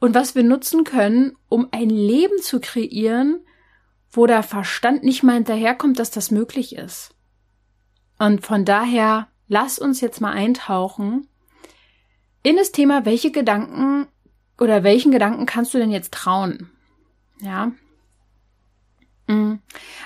[0.01, 3.47] und was wir nutzen können, um ein Leben zu kreieren,
[4.11, 7.15] wo der Verstand nicht mal hinterherkommt, dass das möglich ist.
[8.19, 11.29] Und von daher, lass uns jetzt mal eintauchen
[12.43, 14.09] in das Thema, welche Gedanken
[14.63, 16.71] oder welchen Gedanken kannst du denn jetzt trauen?
[17.41, 17.73] Ja.
[19.27, 19.55] Mm.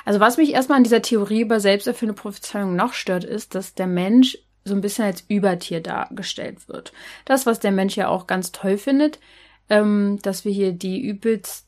[0.07, 3.87] Also was mich erstmal an dieser Theorie über selbsterfüllende Prophezeiung noch stört, ist, dass der
[3.87, 6.95] Mensch so ein bisschen als Übertier dargestellt wird.
[7.27, 9.21] Das, was der Mensch ja auch ganz toll findet,
[9.69, 11.67] ähm, dass wir hier die übelst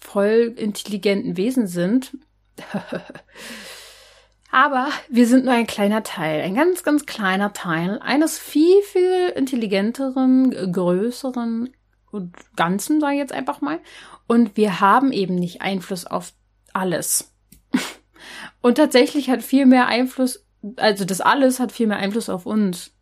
[0.00, 2.16] voll intelligenten Wesen sind.
[4.50, 9.28] Aber wir sind nur ein kleiner Teil, ein ganz, ganz kleiner Teil eines viel, viel
[9.36, 11.68] intelligenteren, größeren,
[12.56, 13.80] Ganzen, sage ich jetzt einfach mal.
[14.26, 16.32] Und wir haben eben nicht Einfluss auf
[16.72, 17.32] alles.
[18.60, 20.44] und tatsächlich hat viel mehr Einfluss,
[20.76, 22.92] also das alles hat viel mehr Einfluss auf uns.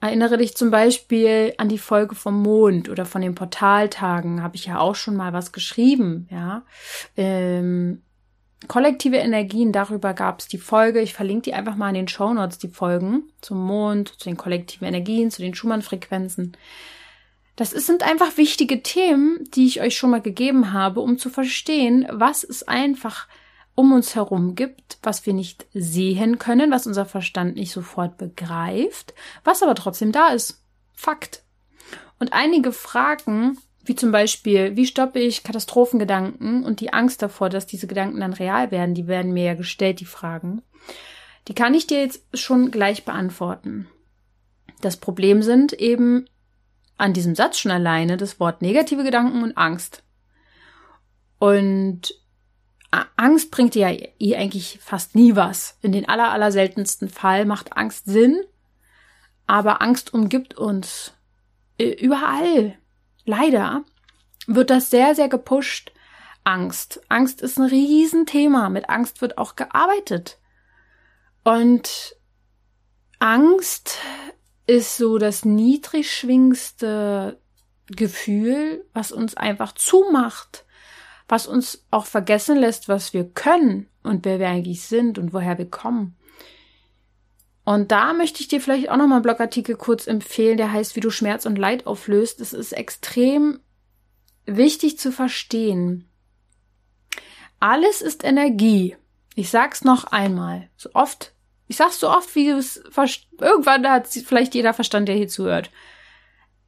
[0.00, 4.66] Erinnere dich zum Beispiel an die Folge vom Mond oder von den Portaltagen, habe ich
[4.66, 6.64] ja auch schon mal was geschrieben, ja.
[7.16, 8.02] Ähm,
[8.68, 11.00] kollektive Energien, darüber gab es die Folge.
[11.00, 14.36] Ich verlinke die einfach mal in den Show Notes, die Folgen zum Mond, zu den
[14.36, 16.56] kollektiven Energien, zu den Schumann-Frequenzen.
[17.56, 22.06] Das sind einfach wichtige Themen, die ich euch schon mal gegeben habe, um zu verstehen,
[22.10, 23.28] was es einfach
[23.74, 29.14] um uns herum gibt, was wir nicht sehen können, was unser Verstand nicht sofort begreift,
[29.42, 30.62] was aber trotzdem da ist.
[30.92, 31.44] Fakt.
[32.18, 37.66] Und einige Fragen, wie zum Beispiel, wie stoppe ich Katastrophengedanken und die Angst davor, dass
[37.66, 40.62] diese Gedanken dann real werden, die werden mir ja gestellt, die Fragen.
[41.48, 43.88] Die kann ich dir jetzt schon gleich beantworten.
[44.80, 46.26] Das Problem sind eben
[46.96, 50.02] an diesem Satz schon alleine das Wort negative Gedanken und Angst.
[51.38, 52.14] Und
[53.16, 55.78] Angst bringt ja eh eigentlich fast nie was.
[55.82, 58.42] In den aller, aller seltensten Fall macht Angst Sinn,
[59.46, 61.12] aber Angst umgibt uns
[61.78, 62.78] äh, überall.
[63.24, 63.84] Leider
[64.46, 65.92] wird das sehr, sehr gepusht.
[66.44, 67.00] Angst.
[67.08, 68.68] Angst ist ein Riesenthema.
[68.68, 70.38] Mit Angst wird auch gearbeitet.
[71.42, 72.16] Und
[73.18, 73.98] Angst
[74.66, 77.40] ist so das niedrigschwingste
[77.88, 80.64] Gefühl, was uns einfach zumacht,
[81.28, 85.58] was uns auch vergessen lässt, was wir können und wer wir eigentlich sind und woher
[85.58, 86.16] wir kommen.
[87.64, 91.00] Und da möchte ich dir vielleicht auch nochmal einen Blogartikel kurz empfehlen, der heißt, wie
[91.00, 92.40] du Schmerz und Leid auflöst.
[92.40, 93.58] Das ist extrem
[94.44, 96.08] wichtig zu verstehen.
[97.58, 98.96] Alles ist Energie.
[99.34, 100.70] Ich sag's noch einmal.
[100.76, 101.34] So oft.
[101.68, 102.76] Ich sag's so oft, wie es
[103.40, 105.70] irgendwann hat vielleicht jeder Verstand, der hier zuhört.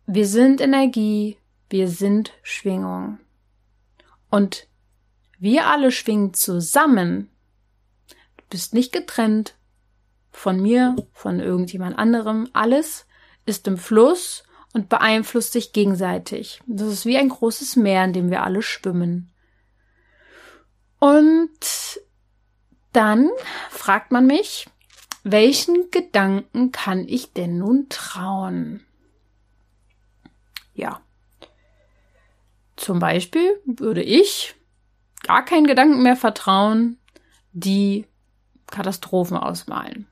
[0.06, 1.36] Wir sind Energie.
[1.70, 3.20] Wir sind Schwingung.
[4.30, 4.66] Und
[5.38, 7.30] wir alle schwingen zusammen.
[8.36, 9.54] Du bist nicht getrennt
[10.30, 12.48] von mir, von irgendjemand anderem.
[12.52, 13.06] Alles
[13.44, 16.60] ist im Fluss und beeinflusst sich gegenseitig.
[16.66, 19.32] Das ist wie ein großes Meer, in dem wir alle schwimmen.
[20.98, 22.00] Und
[22.92, 23.30] dann
[23.70, 24.66] fragt man mich,
[25.24, 28.84] welchen Gedanken kann ich denn nun trauen?
[30.74, 31.00] Ja.
[32.76, 34.54] Zum Beispiel würde ich
[35.24, 36.98] gar keinen Gedanken mehr vertrauen,
[37.52, 38.06] die
[38.66, 40.06] Katastrophen ausmalen.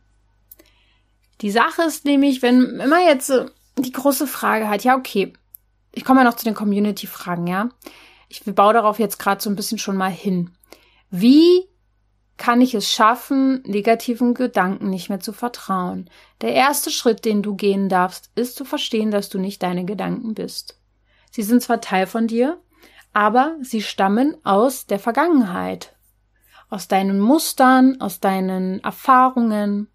[1.41, 3.33] Die Sache ist nämlich, wenn immer jetzt
[3.79, 5.35] die große Frage hat, ja, okay,
[5.93, 7.69] ich komme ja noch zu den Community-Fragen, ja.
[8.29, 10.51] Ich baue darauf jetzt gerade so ein bisschen schon mal hin.
[11.11, 11.69] Wie
[12.37, 16.11] kann ich es schaffen, negativen Gedanken nicht mehr zu vertrauen?
[16.43, 20.35] Der erste Schritt, den du gehen darfst, ist zu verstehen, dass du nicht deine Gedanken
[20.35, 20.79] bist.
[21.31, 22.61] Sie sind zwar Teil von dir,
[23.13, 25.97] aber sie stammen aus der Vergangenheit,
[26.69, 29.89] aus deinen Mustern, aus deinen Erfahrungen.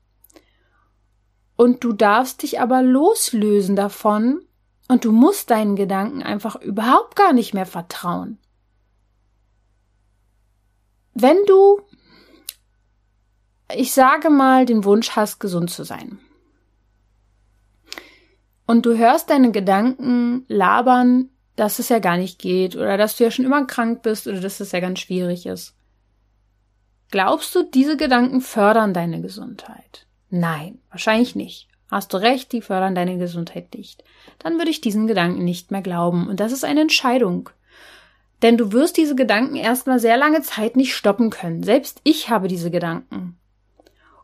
[1.56, 4.42] Und du darfst dich aber loslösen davon
[4.88, 8.40] und du musst deinen Gedanken einfach überhaupt gar nicht mehr vertrauen.
[11.14, 11.82] Wenn du,
[13.76, 16.20] ich sage mal, den Wunsch hast, gesund zu sein,
[18.72, 23.26] und du hörst deine Gedanken labern, dass es ja gar nicht geht oder dass du
[23.26, 25.76] ja schon immer krank bist oder dass es ja ganz schwierig ist.
[27.10, 30.08] Glaubst du, diese Gedanken fördern deine Gesundheit?
[30.30, 31.68] Nein, wahrscheinlich nicht.
[31.90, 34.06] Hast du recht, die fördern deine Gesundheit nicht.
[34.40, 36.30] Dann würde ich diesen Gedanken nicht mehr glauben.
[36.30, 37.50] Und das ist eine Entscheidung.
[38.42, 41.64] Denn du wirst diese Gedanken erstmal sehr lange Zeit nicht stoppen können.
[41.64, 43.38] Selbst ich habe diese Gedanken.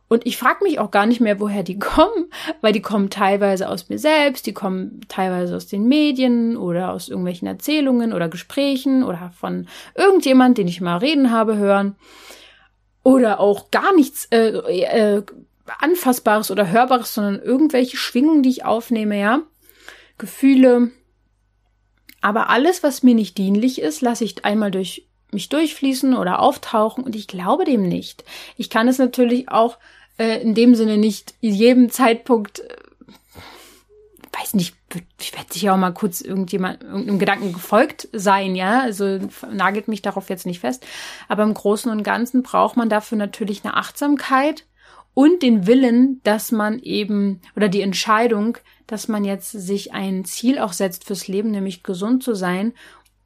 [0.10, 3.70] Und ich frage mich auch gar nicht mehr, woher die kommen, weil die kommen teilweise
[3.70, 9.04] aus mir selbst, die kommen teilweise aus den Medien oder aus irgendwelchen Erzählungen oder Gesprächen
[9.04, 11.96] oder von irgendjemand, den ich mal reden habe, hören.
[13.04, 15.24] Oder auch gar nichts äh, äh,
[15.80, 19.42] Anfassbares oder Hörbares, sondern irgendwelche Schwingungen, die ich aufnehme, ja.
[20.18, 20.92] Gefühle.
[22.22, 27.04] Aber alles, was mir nicht dienlich ist, lasse ich einmal durch mich durchfließen oder auftauchen
[27.04, 28.24] und ich glaube dem nicht.
[28.56, 29.78] Ich kann es natürlich auch
[30.18, 32.76] äh, in dem Sinne nicht jedem Zeitpunkt, äh,
[34.40, 34.76] weiß nicht,
[35.20, 39.20] ich werde sicher auch mal kurz irgendjemand, irgendeinem Gedanken gefolgt sein, ja, also
[39.52, 40.86] nagelt mich darauf jetzt nicht fest.
[41.28, 44.66] Aber im Großen und Ganzen braucht man dafür natürlich eine Achtsamkeit
[45.14, 50.60] und den Willen, dass man eben oder die Entscheidung, dass man jetzt sich ein Ziel
[50.60, 52.74] auch setzt fürs Leben, nämlich gesund zu sein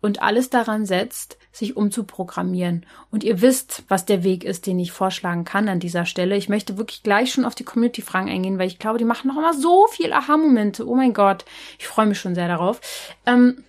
[0.02, 2.86] und alles daran setzt, sich umzuprogrammieren.
[3.12, 6.36] Und ihr wisst, was der Weg ist, den ich vorschlagen kann an dieser Stelle.
[6.38, 9.38] Ich möchte wirklich gleich schon auf die Community-Fragen eingehen, weil ich glaube, die machen noch
[9.38, 10.88] immer so viel Aha-Momente.
[10.88, 11.46] Oh mein Gott,
[11.78, 12.82] ich freue mich schon sehr darauf.
[13.26, 13.64] Ähm,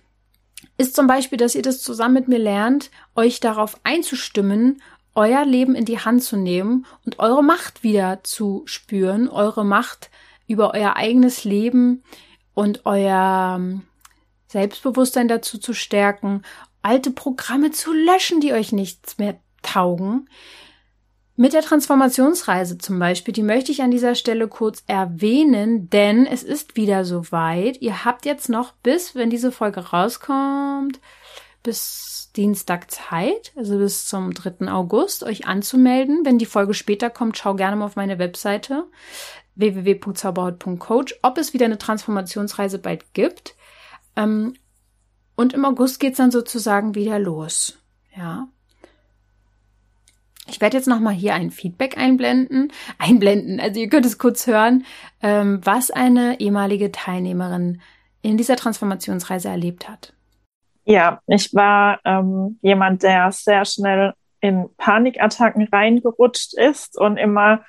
[0.77, 4.81] ist zum Beispiel, dass ihr das zusammen mit mir lernt, euch darauf einzustimmen
[5.15, 10.09] euer Leben in die Hand zu nehmen und eure Macht wieder zu spüren, eure Macht
[10.47, 12.03] über euer eigenes Leben
[12.53, 13.83] und euer ähm,
[14.53, 16.43] Selbstbewusstsein dazu zu stärken,
[16.83, 20.29] alte Programme zu löschen, die euch nichts mehr taugen.
[21.35, 26.43] Mit der Transformationsreise zum Beispiel, die möchte ich an dieser Stelle kurz erwähnen, denn es
[26.43, 27.81] ist wieder soweit.
[27.81, 30.99] Ihr habt jetzt noch bis, wenn diese Folge rauskommt,
[31.63, 34.71] bis Dienstag Zeit, also bis zum 3.
[34.71, 36.25] August, euch anzumelden.
[36.25, 38.85] Wenn die Folge später kommt, schau gerne mal auf meine Webseite
[39.55, 43.55] www.zauberhaut.coach, ob es wieder eine Transformationsreise bald gibt.
[44.15, 44.53] Ähm,
[45.35, 47.79] und im August geht's dann sozusagen wieder los.
[48.15, 48.47] Ja.
[50.47, 52.71] Ich werde jetzt nochmal hier ein Feedback einblenden.
[52.97, 54.85] Einblenden, also ihr könnt es kurz hören,
[55.21, 57.81] ähm, was eine ehemalige Teilnehmerin
[58.21, 60.13] in dieser Transformationsreise erlebt hat.
[60.85, 67.63] Ja, ich war ähm, jemand, der sehr schnell in Panikattacken reingerutscht ist und immer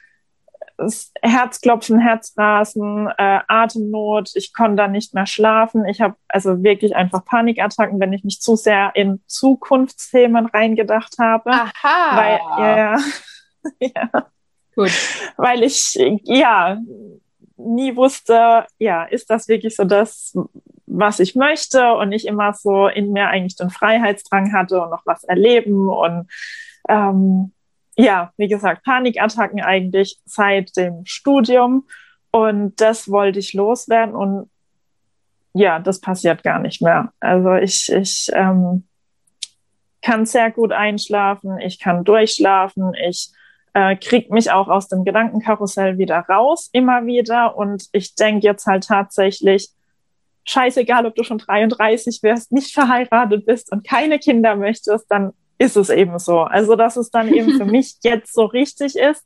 [1.23, 4.33] Herzklopfen, Herzrasen, äh, Atemnot.
[4.35, 5.85] Ich konnte dann nicht mehr schlafen.
[5.87, 11.51] Ich habe also wirklich einfach Panikattacken, wenn ich mich zu sehr in Zukunftsthemen reingedacht habe.
[11.51, 12.17] Aha.
[12.17, 12.99] Weil, ja,
[13.81, 14.27] ja.
[14.75, 14.91] Gut.
[15.37, 16.79] Weil ich, ja,
[17.57, 20.37] nie wusste, ja, ist das wirklich so das,
[20.87, 25.07] was ich möchte und ich immer so in mir eigentlich den Freiheitsdrang hatte und noch
[25.07, 26.29] was erleben und
[26.89, 27.53] ähm,
[27.97, 31.87] ja, wie gesagt, Panikattacken eigentlich seit dem Studium
[32.31, 34.51] und das wollte ich loswerden und
[35.53, 37.13] ja, das passiert gar nicht mehr.
[37.21, 38.85] Also ich, ich ähm,
[40.03, 43.31] kann sehr gut einschlafen, ich kann durchschlafen, ich
[43.75, 47.57] äh, kriege mich auch aus dem Gedankenkarussell wieder raus, immer wieder.
[47.57, 49.71] Und ich denke jetzt halt tatsächlich,
[50.45, 55.77] scheißegal, ob du schon 33 wärst, nicht verheiratet bist und keine Kinder möchtest, dann ist
[55.77, 56.41] es eben so.
[56.41, 59.25] Also, dass es dann eben für mich jetzt so richtig ist,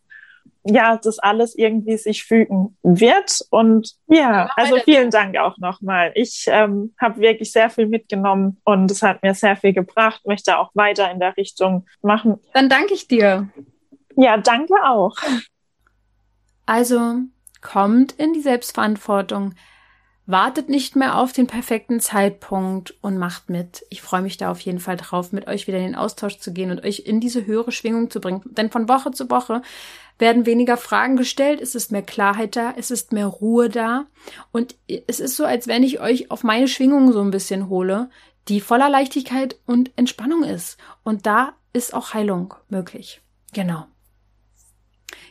[0.65, 3.41] ja, dass alles irgendwie sich fügen wird.
[3.51, 6.13] Und ja, also vielen Dank auch nochmal.
[6.15, 10.59] Ich ähm, habe wirklich sehr viel mitgenommen und es hat mir sehr viel gebracht, möchte
[10.59, 12.39] auch weiter in der Richtung machen.
[12.53, 13.49] Dann danke ich dir.
[14.17, 15.17] Ja, danke auch.
[16.67, 17.21] Also
[17.63, 19.55] kommt in die Selbstverantwortung,
[20.29, 23.87] wartet nicht mehr auf den perfekten Zeitpunkt und macht mit.
[23.89, 26.53] Ich freue mich da auf jeden Fall drauf, mit euch wieder in den Austausch zu
[26.53, 28.43] gehen und euch in diese höhere Schwingung zu bringen.
[28.45, 29.63] Denn von Woche zu Woche
[30.19, 34.05] werden weniger Fragen gestellt, es ist mehr Klarheit da, es ist mehr Ruhe da
[34.53, 38.11] und es ist so, als wenn ich euch auf meine Schwingung so ein bisschen hole,
[38.49, 40.77] die voller Leichtigkeit und Entspannung ist.
[41.05, 43.23] Und da ist auch Heilung möglich.
[43.55, 43.87] Genau.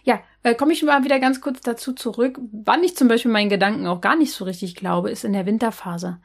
[0.03, 2.39] Ja, äh, komme ich mal wieder ganz kurz dazu zurück.
[2.51, 5.45] Wann ich zum Beispiel meinen Gedanken auch gar nicht so richtig glaube, ist in der
[5.45, 6.19] Winterphase.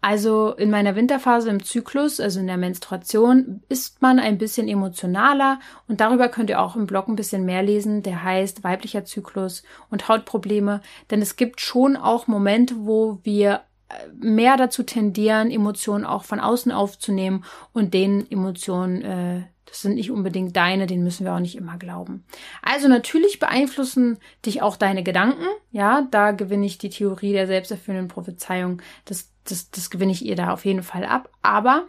[0.00, 5.58] Also in meiner Winterphase im Zyklus, also in der Menstruation, ist man ein bisschen emotionaler
[5.88, 9.64] und darüber könnt ihr auch im Blog ein bisschen mehr lesen, der heißt weiblicher Zyklus
[9.90, 16.04] und Hautprobleme, denn es gibt schon auch Momente, wo wir äh, mehr dazu tendieren, Emotionen
[16.04, 21.24] auch von außen aufzunehmen und den Emotionen äh, das sind nicht unbedingt deine, den müssen
[21.24, 22.24] wir auch nicht immer glauben.
[22.62, 25.44] Also natürlich beeinflussen dich auch deine Gedanken.
[25.70, 28.80] Ja, da gewinne ich die Theorie der selbsterfüllenden Prophezeiung.
[29.04, 31.30] Das, das, das gewinne ich ihr da auf jeden Fall ab.
[31.42, 31.86] Aber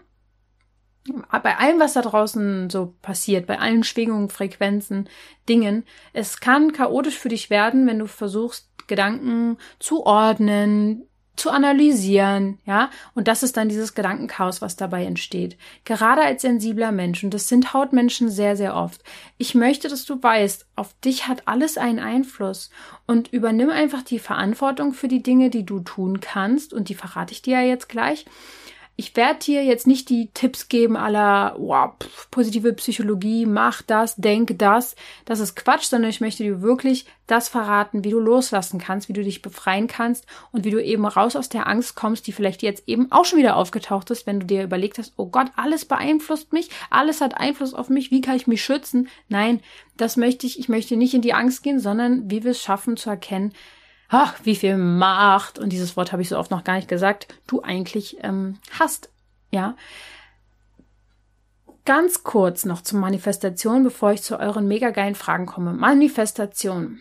[1.43, 5.09] bei allem, was da draußen so passiert, bei allen Schwingungen, Frequenzen,
[5.47, 11.08] Dingen, es kann chaotisch für dich werden, wenn du versuchst, Gedanken zu ordnen,
[11.39, 15.57] zu analysieren, ja, und das ist dann dieses Gedankenchaos, was dabei entsteht.
[15.85, 19.01] Gerade als sensibler Mensch, und das sind Hautmenschen sehr, sehr oft.
[19.37, 22.69] Ich möchte, dass du weißt, auf dich hat alles einen Einfluss
[23.07, 27.31] und übernimm einfach die Verantwortung für die Dinge, die du tun kannst, und die verrate
[27.31, 28.25] ich dir ja jetzt gleich
[28.99, 31.91] ich werde dir jetzt nicht die Tipps geben aller wow,
[32.31, 34.97] positive Psychologie, mach das, denk das.
[35.23, 39.13] Das ist Quatsch, sondern ich möchte dir wirklich das verraten, wie du loslassen kannst, wie
[39.13, 42.61] du dich befreien kannst und wie du eben raus aus der Angst kommst, die vielleicht
[42.61, 45.85] jetzt eben auch schon wieder aufgetaucht ist, wenn du dir überlegt hast, oh Gott, alles
[45.85, 49.07] beeinflusst mich, alles hat Einfluss auf mich, wie kann ich mich schützen?
[49.29, 49.61] Nein,
[49.95, 52.97] das möchte ich, ich möchte nicht in die Angst gehen, sondern wie wir es schaffen
[52.97, 53.53] zu erkennen,
[54.09, 57.27] ach, wie viel Macht, und dieses Wort habe ich so oft noch gar nicht gesagt,
[57.47, 59.09] du eigentlich ähm, hast.
[59.51, 59.75] Ja.
[61.85, 65.73] Ganz kurz noch zur Manifestation, bevor ich zu euren mega geilen Fragen komme.
[65.73, 66.99] Manifestation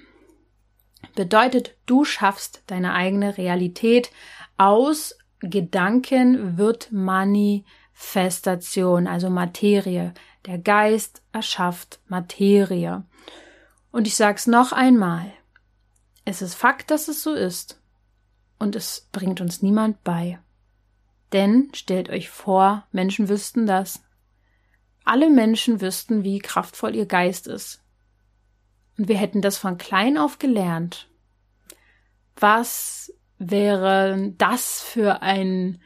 [1.15, 4.11] bedeutet, du schaffst deine eigene Realität.
[4.57, 10.15] Aus Gedanken wird Manifestation, also Materie.
[10.47, 13.05] Der Geist erschafft Materie.
[13.91, 15.33] Und ich sag's noch einmal.
[16.29, 17.81] Es ist Fakt, dass es so ist.
[18.59, 20.39] Und es bringt uns niemand bei.
[21.33, 24.03] Denn stellt euch vor, Menschen wüssten das.
[25.07, 27.83] Alle Menschen wüssten, wie kraftvoll ihr Geist ist.
[28.99, 31.09] Und wir hätten das von klein auf gelernt.
[32.37, 35.81] Was wäre das für ein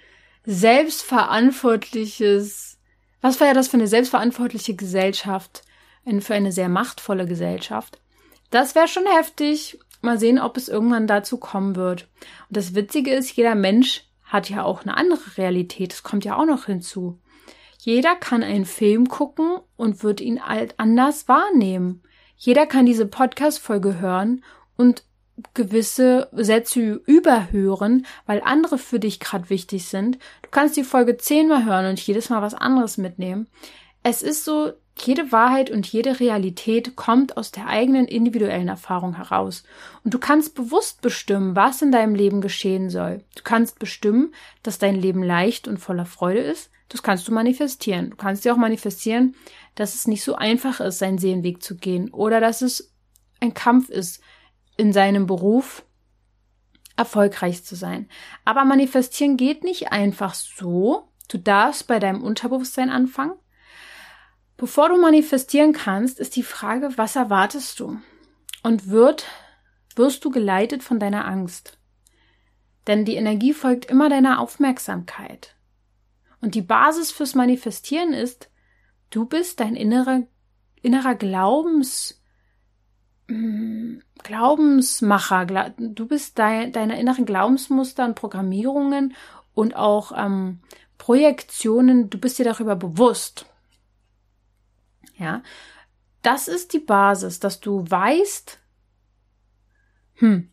[0.45, 2.81] selbstverantwortliches,
[3.21, 5.63] was wäre das für eine selbstverantwortliche Gesellschaft,
[6.19, 8.01] für eine sehr machtvolle Gesellschaft?
[8.51, 12.09] Das wäre schon heftig Mal sehen, ob es irgendwann dazu kommen wird.
[12.49, 15.93] Und das Witzige ist, jeder Mensch hat ja auch eine andere Realität.
[15.93, 17.19] Das kommt ja auch noch hinzu.
[17.79, 22.03] Jeder kann einen Film gucken und wird ihn halt anders wahrnehmen.
[22.37, 24.45] Jeder kann diese Podcast-Folge hören
[24.77, 25.05] und
[25.55, 30.17] gewisse Sätze überhören, weil andere für dich gerade wichtig sind.
[30.43, 33.49] Du kannst die Folge zehnmal hören und jedes Mal was anderes mitnehmen.
[34.03, 39.65] Es ist so, jede Wahrheit und jede Realität kommt aus der eigenen individuellen Erfahrung heraus.
[40.05, 43.25] Und du kannst bewusst bestimmen, was in deinem Leben geschehen soll.
[43.35, 46.71] Du kannst bestimmen, dass dein Leben leicht und voller Freude ist.
[46.89, 48.11] Das kannst du manifestieren.
[48.11, 49.35] Du kannst dir auch manifestieren,
[49.75, 52.93] dass es nicht so einfach ist, seinen Seelenweg zu gehen oder dass es
[53.41, 54.23] ein Kampf ist,
[54.77, 55.85] in seinem Beruf
[56.97, 58.09] erfolgreich zu sein.
[58.45, 61.09] Aber manifestieren geht nicht einfach so.
[61.29, 63.33] Du darfst bei deinem Unterbewusstsein anfangen
[64.63, 67.99] Bevor du manifestieren kannst, ist die Frage, was erwartest du?
[68.63, 69.27] Und wird,
[69.97, 71.79] wirst du geleitet von deiner Angst?
[72.87, 75.57] Denn die Energie folgt immer deiner Aufmerksamkeit.
[76.41, 78.51] Und die Basis fürs Manifestieren ist,
[79.11, 80.23] du bist dein innerer,
[80.81, 82.23] innerer Glaubens,
[83.27, 85.75] mm, Glaubensmacher.
[85.77, 89.15] Du bist dein, deine inneren Glaubensmuster und Programmierungen
[89.55, 90.61] und auch ähm,
[90.99, 92.11] Projektionen.
[92.11, 93.47] Du bist dir darüber bewusst.
[95.23, 95.43] Ja,
[96.23, 98.59] das ist die Basis, dass du weißt,
[100.15, 100.51] hm,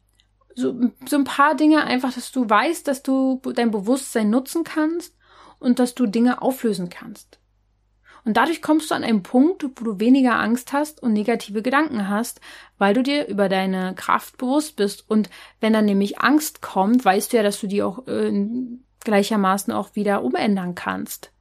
[0.55, 5.15] so, so ein paar Dinge einfach, dass du weißt, dass du dein Bewusstsein nutzen kannst
[5.57, 7.39] und dass du Dinge auflösen kannst.
[8.25, 12.09] Und dadurch kommst du an einen Punkt, wo du weniger Angst hast und negative Gedanken
[12.09, 12.41] hast,
[12.77, 15.09] weil du dir über deine Kraft bewusst bist.
[15.09, 15.29] Und
[15.61, 18.47] wenn dann nämlich Angst kommt, weißt du ja, dass du die auch äh,
[19.03, 21.31] gleichermaßen auch wieder umändern kannst.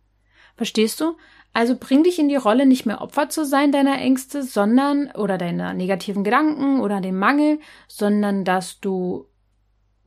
[0.57, 1.17] Verstehst du?
[1.59, 5.39] Also bring dich in die Rolle, nicht mehr Opfer zu sein deiner Ängste, sondern oder
[5.39, 9.27] deiner negativen Gedanken oder dem Mangel, sondern dass du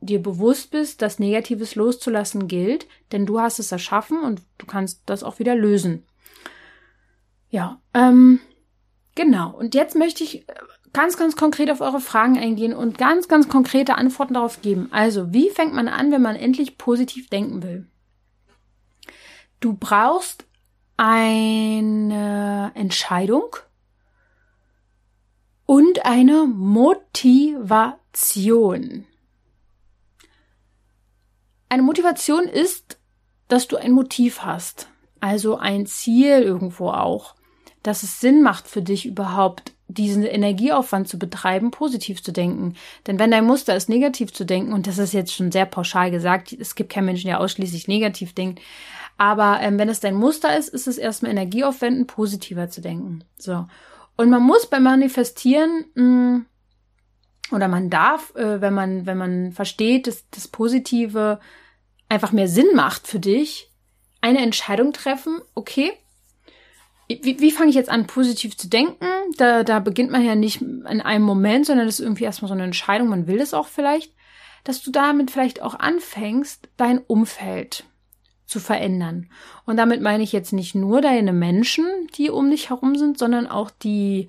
[0.00, 5.02] dir bewusst bist, dass Negatives loszulassen gilt, denn du hast es erschaffen und du kannst
[5.04, 6.06] das auch wieder lösen.
[7.50, 8.40] Ja, ähm,
[9.14, 9.50] genau.
[9.50, 10.46] Und jetzt möchte ich
[10.94, 14.88] ganz, ganz konkret auf eure Fragen eingehen und ganz, ganz konkrete Antworten darauf geben.
[14.90, 17.88] Also, wie fängt man an, wenn man endlich positiv denken will?
[19.60, 20.46] Du brauchst
[21.04, 23.56] eine Entscheidung
[25.66, 27.98] und eine Motivation.
[31.68, 33.00] Eine Motivation ist,
[33.48, 34.86] dass du ein Motiv hast,
[35.18, 37.34] also ein Ziel irgendwo auch,
[37.82, 42.76] dass es Sinn macht für dich überhaupt diesen Energieaufwand zu betreiben, positiv zu denken.
[43.08, 46.12] Denn wenn dein Muster ist, negativ zu denken, und das ist jetzt schon sehr pauschal
[46.12, 48.60] gesagt, es gibt keinen Menschen, der ausschließlich negativ denkt,
[49.18, 53.24] aber ähm, wenn es dein Muster ist, ist es erstmal Energieaufwenden, positiver zu denken.
[53.38, 53.66] So.
[54.16, 56.46] Und man muss beim Manifestieren mh, mm,
[57.52, 61.38] oder man darf, äh, wenn man wenn man versteht, dass das Positive
[62.08, 63.70] einfach mehr Sinn macht für dich,
[64.20, 65.40] eine Entscheidung treffen.
[65.54, 65.92] Okay,
[67.08, 69.06] wie, wie fange ich jetzt an, positiv zu denken?
[69.36, 72.54] Da, da beginnt man ja nicht in einem Moment, sondern das ist irgendwie erstmal so
[72.54, 73.08] eine Entscheidung.
[73.08, 74.12] Man will es auch vielleicht,
[74.64, 77.84] dass du damit vielleicht auch anfängst, dein Umfeld
[78.52, 79.28] zu verändern.
[79.64, 81.86] Und damit meine ich jetzt nicht nur deine Menschen,
[82.16, 84.28] die um dich herum sind, sondern auch die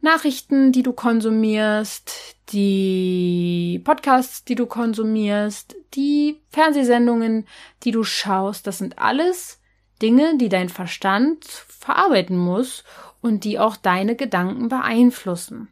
[0.00, 7.46] Nachrichten, die du konsumierst, die Podcasts, die du konsumierst, die Fernsehsendungen,
[7.84, 8.66] die du schaust.
[8.66, 9.60] Das sind alles
[10.02, 12.82] Dinge, die dein Verstand verarbeiten muss
[13.20, 15.68] und die auch deine Gedanken beeinflussen.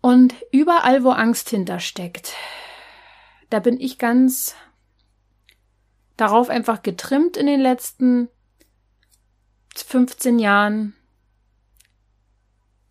[0.00, 2.32] Und überall, wo Angst hintersteckt,
[3.50, 4.54] da bin ich ganz
[6.18, 8.28] darauf einfach getrimmt in den letzten
[9.74, 10.94] 15 Jahren,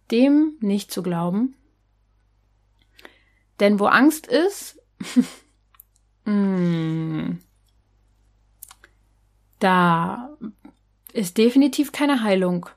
[0.10, 1.56] dem nicht zu glauben.
[3.60, 4.80] Denn wo Angst ist,
[6.26, 7.32] mm,
[9.60, 10.38] da
[11.14, 12.70] ist definitiv keine Heilung.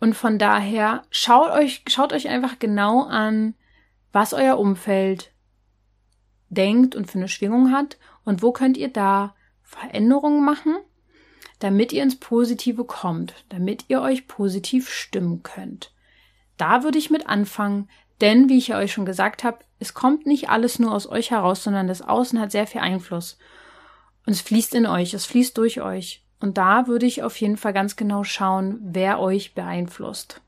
[0.00, 3.54] Und von daher schaut euch, schaut euch einfach genau an,
[4.12, 5.32] was euer Umfeld
[6.48, 9.33] denkt und für eine Schwingung hat und wo könnt ihr da
[9.74, 10.76] Veränderungen machen,
[11.58, 15.92] damit ihr ins Positive kommt, damit ihr euch positiv stimmen könnt.
[16.56, 17.88] Da würde ich mit anfangen,
[18.20, 21.30] denn wie ich ja euch schon gesagt habe, es kommt nicht alles nur aus euch
[21.30, 23.38] heraus, sondern das Außen hat sehr viel Einfluss.
[24.26, 26.24] Und es fließt in euch, es fließt durch euch.
[26.40, 30.40] Und da würde ich auf jeden Fall ganz genau schauen, wer euch beeinflusst.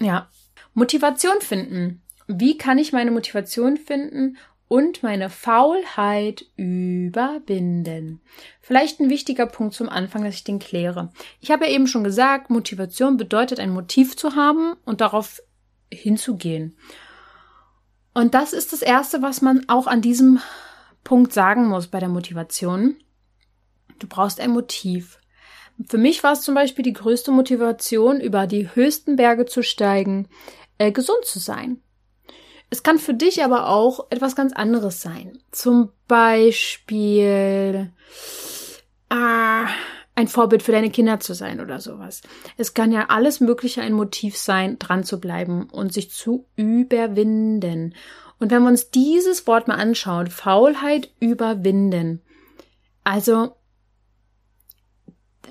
[0.00, 0.28] Ja.
[0.74, 2.02] Motivation finden.
[2.26, 4.36] Wie kann ich meine Motivation finden
[4.68, 8.20] und meine Faulheit überwinden.
[8.60, 11.10] Vielleicht ein wichtiger Punkt zum Anfang, dass ich den kläre.
[11.40, 15.40] Ich habe ja eben schon gesagt, Motivation bedeutet ein Motiv zu haben und darauf
[15.90, 16.76] hinzugehen.
[18.12, 20.40] Und das ist das Erste, was man auch an diesem
[21.02, 22.96] Punkt sagen muss bei der Motivation.
[23.98, 25.18] Du brauchst ein Motiv.
[25.88, 30.28] Für mich war es zum Beispiel die größte Motivation, über die höchsten Berge zu steigen,
[30.76, 31.80] äh, gesund zu sein.
[32.70, 35.38] Es kann für dich aber auch etwas ganz anderes sein.
[35.50, 37.90] Zum Beispiel
[39.08, 39.64] äh,
[40.14, 42.22] ein Vorbild für deine Kinder zu sein oder sowas.
[42.56, 47.94] Es kann ja alles Mögliche ein Motiv sein, dran zu bleiben und sich zu überwinden.
[48.38, 52.20] Und wenn wir uns dieses Wort mal anschauen, Faulheit überwinden.
[53.02, 53.52] Also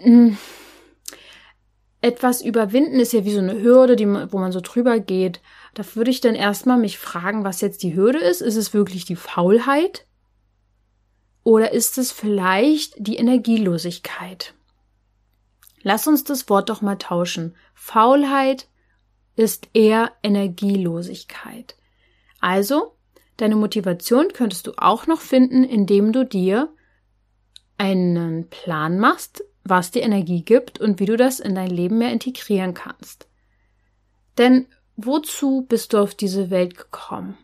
[0.01, 0.38] hm,
[2.01, 5.41] etwas überwinden ist ja wie so eine Hürde, die, wo man so drüber geht.
[5.78, 8.41] Da würde ich dann erstmal mich fragen, was jetzt die Hürde ist.
[8.41, 10.07] Ist es wirklich die Faulheit?
[11.43, 14.55] Oder ist es vielleicht die Energielosigkeit?
[15.84, 17.55] Lass uns das Wort doch mal tauschen.
[17.75, 18.67] Faulheit
[19.36, 21.75] ist eher Energielosigkeit.
[22.39, 22.97] Also,
[23.38, 26.73] Deine Motivation könntest du auch noch finden, indem du dir
[27.78, 32.11] einen Plan machst, was dir Energie gibt und wie du das in dein Leben mehr
[32.11, 33.28] integrieren kannst.
[34.39, 34.65] Denn
[34.98, 37.38] wozu bist du auf diese Welt gekommen?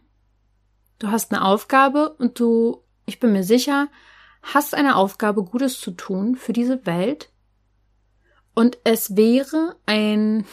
[0.99, 3.87] Du hast eine Aufgabe und du, ich bin mir sicher,
[4.41, 7.29] hast eine Aufgabe, Gutes zu tun für diese Welt.
[8.53, 10.45] Und es wäre ein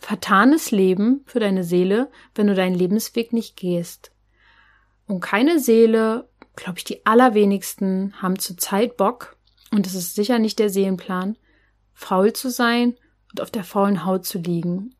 [0.00, 4.12] vertanes Leben für deine Seele, wenn du deinen Lebensweg nicht gehst.
[5.06, 9.36] Und keine Seele, glaube ich, die allerwenigsten haben zurzeit Bock,
[9.70, 11.36] und es ist sicher nicht der Seelenplan,
[11.92, 12.96] faul zu sein
[13.30, 14.94] und auf der faulen Haut zu liegen.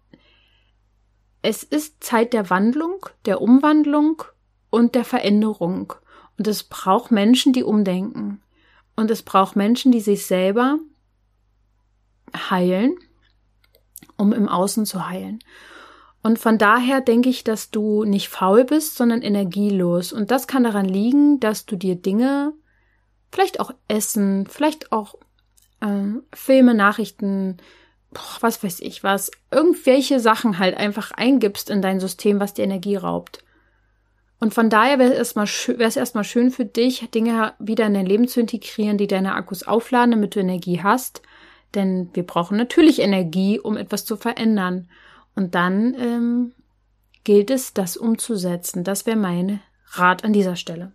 [1.42, 4.22] Es ist Zeit der Wandlung, der Umwandlung
[4.70, 5.92] und der Veränderung.
[6.36, 8.42] Und es braucht Menschen, die umdenken.
[8.96, 10.78] Und es braucht Menschen, die sich selber
[12.50, 12.96] heilen,
[14.16, 15.38] um im Außen zu heilen.
[16.22, 20.12] Und von daher denke ich, dass du nicht faul bist, sondern energielos.
[20.12, 22.52] Und das kann daran liegen, dass du dir Dinge,
[23.30, 25.14] vielleicht auch Essen, vielleicht auch
[25.80, 27.58] äh, Filme, Nachrichten,
[28.40, 32.96] was weiß ich was, irgendwelche Sachen halt einfach eingibst in dein System, was dir Energie
[32.96, 33.44] raubt.
[34.40, 35.48] Und von daher wäre es erstmal
[35.78, 40.12] erstmal schön für dich, Dinge wieder in dein Leben zu integrieren, die deine Akkus aufladen,
[40.12, 41.22] damit du Energie hast.
[41.74, 44.88] Denn wir brauchen natürlich Energie, um etwas zu verändern.
[45.34, 46.52] Und dann ähm,
[47.24, 48.84] gilt es, das umzusetzen.
[48.84, 49.60] Das wäre mein
[49.92, 50.92] Rat an dieser Stelle.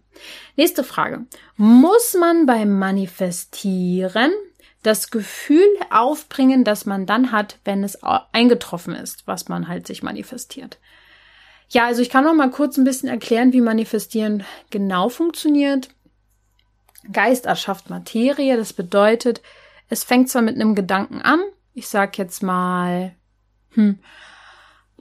[0.56, 1.26] Nächste Frage.
[1.58, 4.32] Muss man beim Manifestieren
[4.84, 8.00] das Gefühl aufbringen, das man dann hat, wenn es
[8.32, 10.78] eingetroffen ist, was man halt sich manifestiert?
[11.70, 15.90] Ja, also ich kann noch mal kurz ein bisschen erklären, wie Manifestieren genau funktioniert.
[17.12, 18.56] Geist erschafft Materie.
[18.58, 19.42] Das bedeutet,
[19.90, 21.40] es fängt zwar mit einem Gedanken an.
[21.74, 23.16] Ich sag jetzt mal,
[23.72, 24.00] hm,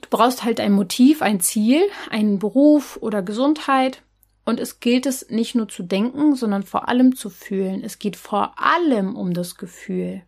[0.00, 4.02] du brauchst halt ein Motiv, ein Ziel, einen Beruf oder Gesundheit.
[4.44, 7.84] Und es gilt es nicht nur zu denken, sondern vor allem zu fühlen.
[7.84, 10.22] Es geht vor allem um das Gefühl.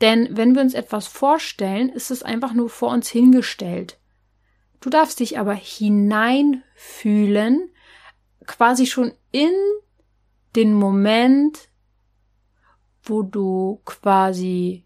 [0.00, 3.98] Denn wenn wir uns etwas vorstellen, ist es einfach nur vor uns hingestellt.
[4.80, 7.70] Du darfst dich aber hineinfühlen,
[8.46, 9.54] quasi schon in
[10.54, 11.70] den Moment,
[13.02, 14.84] wo du quasi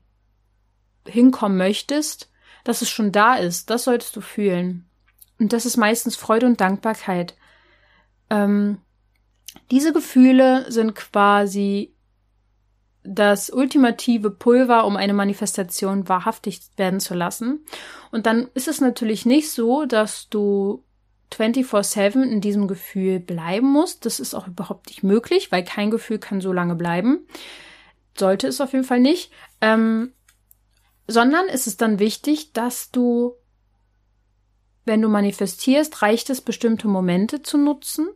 [1.07, 2.30] hinkommen möchtest,
[2.64, 3.70] dass es schon da ist.
[3.70, 4.88] Das solltest du fühlen.
[5.38, 7.36] Und das ist meistens Freude und Dankbarkeit.
[8.30, 8.78] Ähm,
[9.70, 11.94] diese Gefühle sind quasi
[13.02, 17.64] das ultimative Pulver, um eine Manifestation wahrhaftig werden zu lassen.
[18.10, 20.84] Und dann ist es natürlich nicht so, dass du
[21.32, 24.04] 24-7 in diesem Gefühl bleiben musst.
[24.04, 27.26] Das ist auch überhaupt nicht möglich, weil kein Gefühl kann so lange bleiben.
[28.18, 29.32] Sollte es auf jeden Fall nicht.
[29.60, 30.12] Ähm,
[31.06, 33.34] sondern ist es dann wichtig, dass du,
[34.84, 38.08] wenn du manifestierst, reicht es, bestimmte Momente zu nutzen,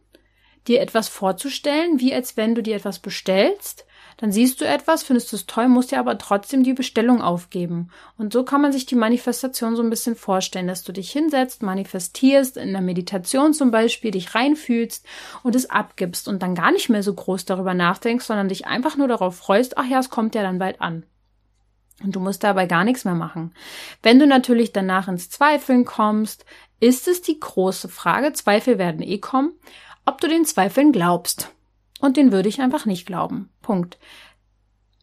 [0.66, 3.84] dir etwas vorzustellen, wie als wenn du dir etwas bestellst
[4.16, 7.90] dann siehst du etwas, findest es toll, musst dir aber trotzdem die Bestellung aufgeben.
[8.16, 11.62] Und so kann man sich die Manifestation so ein bisschen vorstellen, dass du dich hinsetzt,
[11.62, 15.04] manifestierst, in der Meditation zum Beispiel, dich reinfühlst
[15.42, 18.96] und es abgibst und dann gar nicht mehr so groß darüber nachdenkst, sondern dich einfach
[18.96, 21.04] nur darauf freust, ach ja, es kommt ja dann bald an.
[22.02, 23.54] Und du musst dabei gar nichts mehr machen.
[24.02, 26.44] Wenn du natürlich danach ins Zweifeln kommst,
[26.80, 29.52] ist es die große Frage, Zweifel werden eh kommen,
[30.05, 31.50] ob du den Zweifeln glaubst.
[32.00, 33.50] Und den würde ich einfach nicht glauben.
[33.62, 33.98] Punkt.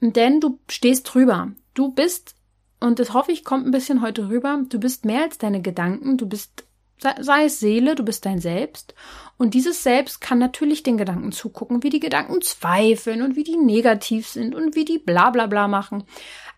[0.02, 1.52] Denn du stehst drüber.
[1.74, 2.36] Du bist,
[2.80, 6.18] und das hoffe ich, kommt ein bisschen heute rüber, du bist mehr als deine Gedanken,
[6.18, 6.66] du bist,
[6.97, 8.93] sei es Seele, du bist dein Selbst.
[9.38, 13.58] Und dieses Selbst kann natürlich den Gedanken zugucken, wie die Gedanken zweifeln und wie die
[13.58, 16.04] negativ sind und wie die bla bla bla machen.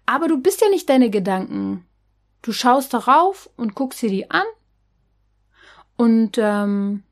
[0.06, 1.86] Aber du bist ja nicht deine Gedanken.
[2.42, 4.44] Du schaust darauf und guckst dir die an
[5.96, 7.04] und ähm,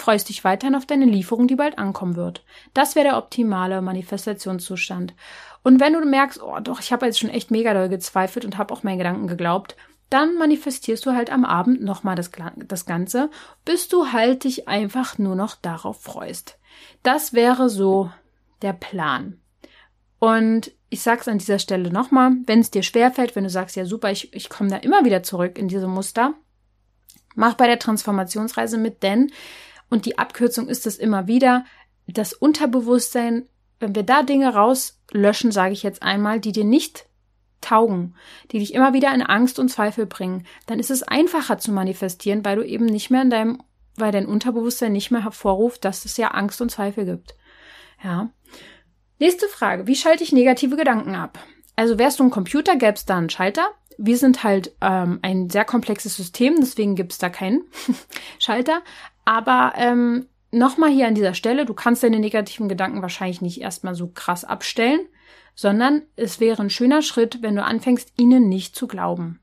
[0.00, 2.44] freust dich weiterhin auf deine Lieferung, die bald ankommen wird.
[2.74, 5.14] Das wäre der optimale Manifestationszustand.
[5.62, 8.58] Und wenn du merkst, oh doch, ich habe jetzt schon echt mega doll gezweifelt und
[8.58, 9.76] habe auch meinen Gedanken geglaubt,
[10.10, 13.30] dann manifestierst du halt am Abend nochmal das, das Ganze,
[13.64, 16.58] bis du halt dich einfach nur noch darauf freust.
[17.02, 18.10] Das wäre so
[18.62, 19.38] der Plan.
[20.18, 23.84] Und ich sag's an dieser Stelle nochmal, wenn es dir schwerfällt, wenn du sagst, ja
[23.84, 26.34] super, ich, ich komme da immer wieder zurück in diese Muster,
[27.34, 29.30] mach bei der Transformationsreise mit, denn
[29.90, 31.64] und die Abkürzung ist es immer wieder,
[32.06, 33.46] das Unterbewusstsein,
[33.80, 37.06] wenn wir da Dinge rauslöschen, sage ich jetzt einmal, die dir nicht
[37.60, 38.14] taugen,
[38.50, 42.44] die dich immer wieder in Angst und Zweifel bringen, dann ist es einfacher zu manifestieren,
[42.44, 43.62] weil du eben nicht mehr in deinem,
[43.96, 47.36] weil dein Unterbewusstsein nicht mehr hervorruft, dass es ja Angst und Zweifel gibt.
[48.02, 48.30] Ja.
[49.18, 49.86] Nächste Frage.
[49.86, 51.38] Wie schalte ich negative Gedanken ab?
[51.74, 53.68] Also wärst du ein Computer, gäbe da einen Schalter.
[53.98, 57.64] wir sind halt ähm, ein sehr komplexes System, deswegen gibt's da keinen
[58.38, 58.82] Schalter.
[59.28, 63.94] Aber ähm, nochmal hier an dieser Stelle, du kannst deine negativen Gedanken wahrscheinlich nicht erstmal
[63.94, 65.00] so krass abstellen,
[65.54, 69.40] sondern es wäre ein schöner Schritt, wenn du anfängst, ihnen nicht zu glauben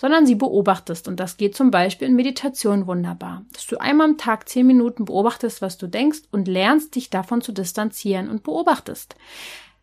[0.00, 1.08] sondern sie beobachtest.
[1.08, 3.44] Und das geht zum Beispiel in Meditation wunderbar.
[3.52, 7.42] Dass du einmal am Tag zehn Minuten beobachtest, was du denkst und lernst, dich davon
[7.42, 9.16] zu distanzieren und beobachtest.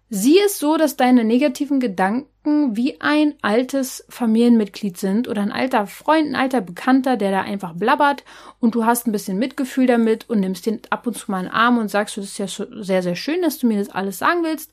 [0.10, 5.88] Sieh es so, dass deine negativen Gedanken wie ein altes Familienmitglied sind oder ein alter
[5.88, 8.24] Freund, ein alter Bekannter, der da einfach blabbert
[8.60, 11.46] und du hast ein bisschen Mitgefühl damit und nimmst den ab und zu mal in
[11.46, 14.20] den Arm und sagst, das ist ja sehr, sehr schön, dass du mir das alles
[14.20, 14.72] sagen willst.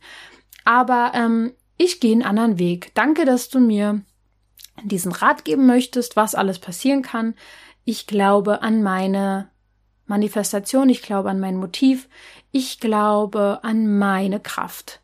[0.64, 2.93] Aber ähm, ich gehe einen anderen Weg.
[2.95, 4.03] Danke, dass du mir
[4.85, 7.35] diesen Rat geben möchtest, was alles passieren kann.
[7.85, 9.49] Ich glaube an meine
[10.07, 12.09] Manifestation, ich glaube an mein Motiv,
[12.51, 15.01] ich glaube an meine Kraft.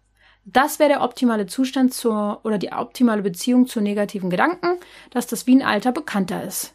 [0.51, 4.79] Das wäre der optimale Zustand zur oder die optimale Beziehung zu negativen Gedanken,
[5.11, 6.75] dass das wie ein alter Bekannter ist,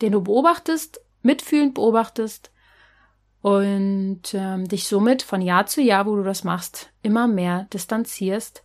[0.00, 2.50] den du beobachtest, mitfühlend beobachtest
[3.42, 8.62] und ähm, dich somit von Jahr zu Jahr, wo du das machst, immer mehr distanzierst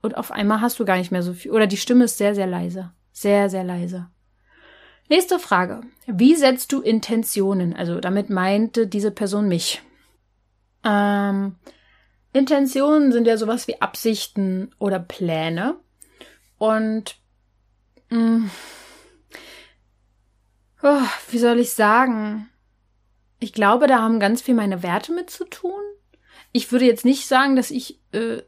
[0.00, 1.50] und auf einmal hast du gar nicht mehr so viel.
[1.50, 2.92] Oder die Stimme ist sehr, sehr leise.
[3.12, 4.08] Sehr, sehr leise.
[5.08, 5.82] Nächste Frage.
[6.06, 7.74] Wie setzt du Intentionen?
[7.74, 9.82] Also damit meinte diese Person mich.
[10.84, 11.56] Ähm,
[12.36, 15.76] Intentionen sind ja sowas wie Absichten oder Pläne.
[16.58, 17.16] Und
[18.10, 18.50] mh, mm,
[20.82, 22.50] oh, wie soll ich sagen?
[23.38, 25.80] Ich glaube, da haben ganz viel meine Werte mit zu tun.
[26.52, 28.42] Ich würde jetzt nicht sagen, dass ich äh,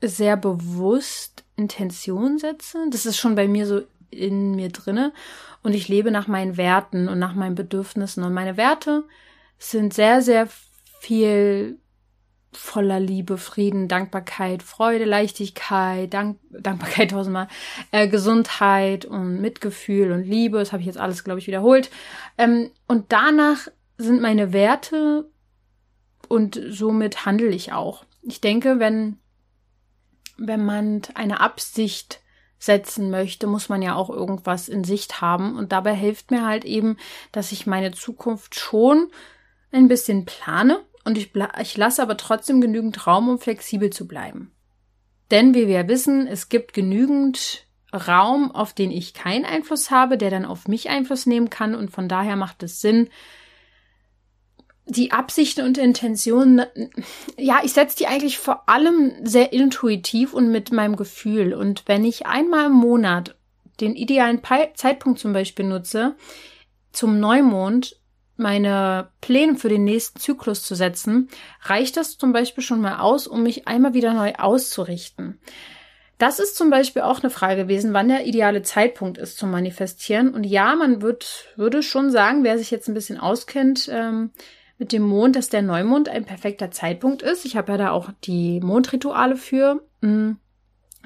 [0.00, 2.78] sehr bewusst Intention setze.
[2.90, 5.12] Das ist schon bei mir so in mir drinne
[5.62, 9.04] und ich lebe nach meinen Werten und nach meinen Bedürfnissen und meine Werte
[9.58, 10.48] sind sehr sehr
[11.00, 11.78] viel
[12.52, 17.48] voller Liebe, Frieden, Dankbarkeit, Freude, Leichtigkeit, Dank Dankbarkeit tausendmal,
[17.90, 20.58] äh, Gesundheit und Mitgefühl und Liebe.
[20.58, 21.90] Das habe ich jetzt alles, glaube ich, wiederholt.
[22.38, 25.30] Ähm, und danach sind meine Werte
[26.28, 28.04] und somit handle ich auch.
[28.22, 29.18] Ich denke, wenn
[30.38, 32.20] wenn man eine Absicht
[32.58, 35.56] setzen möchte, muss man ja auch irgendwas in Sicht haben.
[35.56, 36.96] Und dabei hilft mir halt eben,
[37.32, 39.10] dass ich meine Zukunft schon
[39.72, 44.52] ein bisschen plane und ich, ich lasse aber trotzdem genügend Raum, um flexibel zu bleiben.
[45.30, 50.30] Denn wie wir wissen, es gibt genügend Raum, auf den ich keinen Einfluss habe, der
[50.30, 53.08] dann auf mich Einfluss nehmen kann und von daher macht es Sinn,
[54.86, 56.62] die Absichten und Intentionen,
[57.38, 61.54] ja, ich setze die eigentlich vor allem sehr intuitiv und mit meinem Gefühl.
[61.54, 63.36] Und wenn ich einmal im Monat
[63.80, 64.42] den idealen
[64.74, 66.16] Zeitpunkt zum Beispiel nutze,
[66.92, 67.96] zum Neumond
[68.42, 71.28] meine Pläne für den nächsten Zyklus zu setzen,
[71.62, 75.38] reicht das zum Beispiel schon mal aus, um mich einmal wieder neu auszurichten.
[76.18, 80.32] Das ist zum Beispiel auch eine Frage gewesen, wann der ideale Zeitpunkt ist zum Manifestieren.
[80.32, 84.30] Und ja, man wird, würde schon sagen, wer sich jetzt ein bisschen auskennt, ähm,
[84.78, 87.44] mit dem Mond, dass der Neumond ein perfekter Zeitpunkt ist.
[87.44, 90.32] Ich habe ja da auch die Mondrituale für, mm,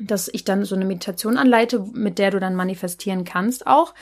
[0.01, 3.95] dass ich dann so eine Meditation anleite, mit der du dann manifestieren kannst auch.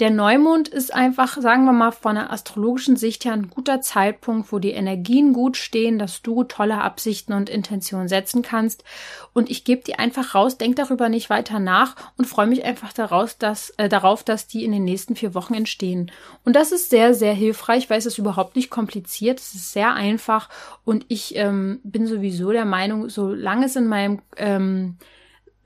[0.00, 4.52] Der Neumond ist einfach, sagen wir mal, von der astrologischen Sicht her ein guter Zeitpunkt,
[4.52, 8.84] wo die Energien gut stehen, dass du tolle Absichten und Intentionen setzen kannst.
[9.32, 12.92] Und ich gebe die einfach raus, denk darüber nicht weiter nach und freue mich einfach
[12.92, 16.12] daraus, dass, äh, darauf, dass die in den nächsten vier Wochen entstehen.
[16.44, 19.94] Und das ist sehr, sehr hilfreich, weil es ist überhaupt nicht kompliziert, es ist sehr
[19.94, 20.48] einfach
[20.84, 24.96] und ich ähm, bin sowieso der Meinung, solange es in meinem ähm,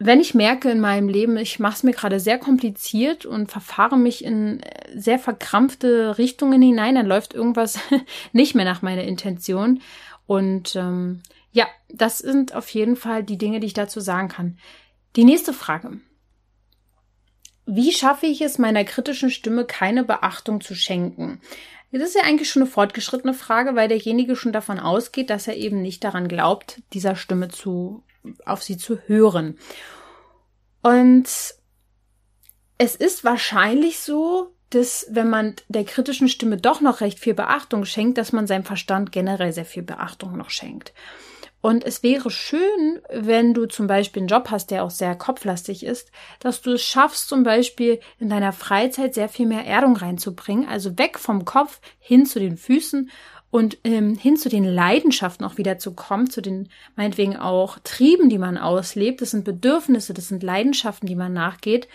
[0.04, 3.96] wenn ich merke in meinem Leben, ich mache es mir gerade sehr kompliziert und verfahre
[3.96, 4.60] mich in
[4.94, 7.78] sehr verkrampfte Richtungen hinein, dann läuft irgendwas
[8.32, 9.80] nicht mehr nach meiner Intention.
[10.26, 11.22] Und ähm,
[11.52, 14.58] ja, das sind auf jeden Fall die Dinge, die ich dazu sagen kann.
[15.16, 16.00] Die nächste Frage.
[17.66, 21.40] Wie schaffe ich es, meiner kritischen Stimme keine Beachtung zu schenken?
[21.92, 25.56] Das ist ja eigentlich schon eine fortgeschrittene Frage, weil derjenige schon davon ausgeht, dass er
[25.56, 28.02] eben nicht daran glaubt, dieser Stimme zu
[28.44, 29.58] auf sie zu hören.
[30.82, 31.28] Und
[32.78, 37.84] es ist wahrscheinlich so, dass wenn man der kritischen Stimme doch noch recht viel Beachtung
[37.84, 40.92] schenkt, dass man seinem Verstand generell sehr viel Beachtung noch schenkt.
[41.60, 45.86] Und es wäre schön, wenn du zum Beispiel einen Job hast, der auch sehr kopflastig
[45.86, 46.10] ist,
[46.40, 50.98] dass du es schaffst, zum Beispiel in deiner Freizeit sehr viel mehr Erdung reinzubringen, also
[50.98, 53.10] weg vom Kopf hin zu den Füßen
[53.52, 58.30] und ähm, hin zu den Leidenschaften auch wieder zu kommen, zu den meinetwegen auch Trieben,
[58.30, 59.20] die man auslebt.
[59.20, 61.86] Das sind Bedürfnisse, das sind Leidenschaften, die man nachgeht.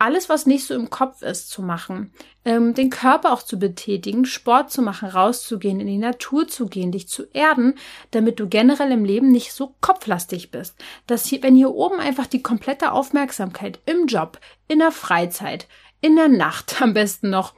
[0.00, 2.12] alles, was nicht so im Kopf ist, zu machen,
[2.44, 6.90] ähm, den Körper auch zu betätigen, Sport zu machen, rauszugehen, in die Natur zu gehen,
[6.90, 7.74] dich zu erden,
[8.10, 10.74] damit du generell im Leben nicht so kopflastig bist.
[11.06, 15.68] Dass hier, wenn hier oben einfach die komplette Aufmerksamkeit im Job, in der Freizeit,
[16.00, 17.54] in der Nacht am besten noch,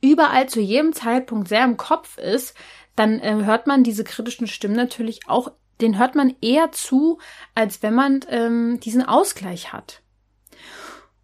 [0.00, 2.54] überall zu jedem Zeitpunkt sehr im Kopf ist,
[2.96, 7.18] dann äh, hört man diese kritischen Stimmen natürlich auch, den hört man eher zu,
[7.54, 10.02] als wenn man ähm, diesen Ausgleich hat.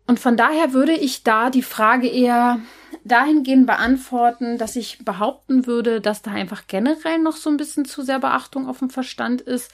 [0.07, 2.61] Und von daher würde ich da die Frage eher
[3.05, 8.03] dahingehend beantworten, dass ich behaupten würde, dass da einfach generell noch so ein bisschen zu
[8.03, 9.73] sehr Beachtung auf dem Verstand ist.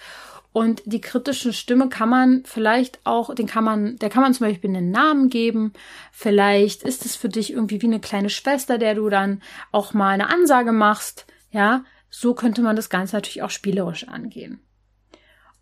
[0.53, 4.49] Und die kritische Stimme kann man vielleicht auch, den kann man, der kann man zum
[4.49, 5.73] Beispiel einen Namen geben.
[6.11, 10.11] Vielleicht ist es für dich irgendwie wie eine kleine Schwester, der du dann auch mal
[10.11, 11.27] eine Ansage machst.
[11.53, 14.61] Ja, so könnte man das Ganze natürlich auch spielerisch angehen.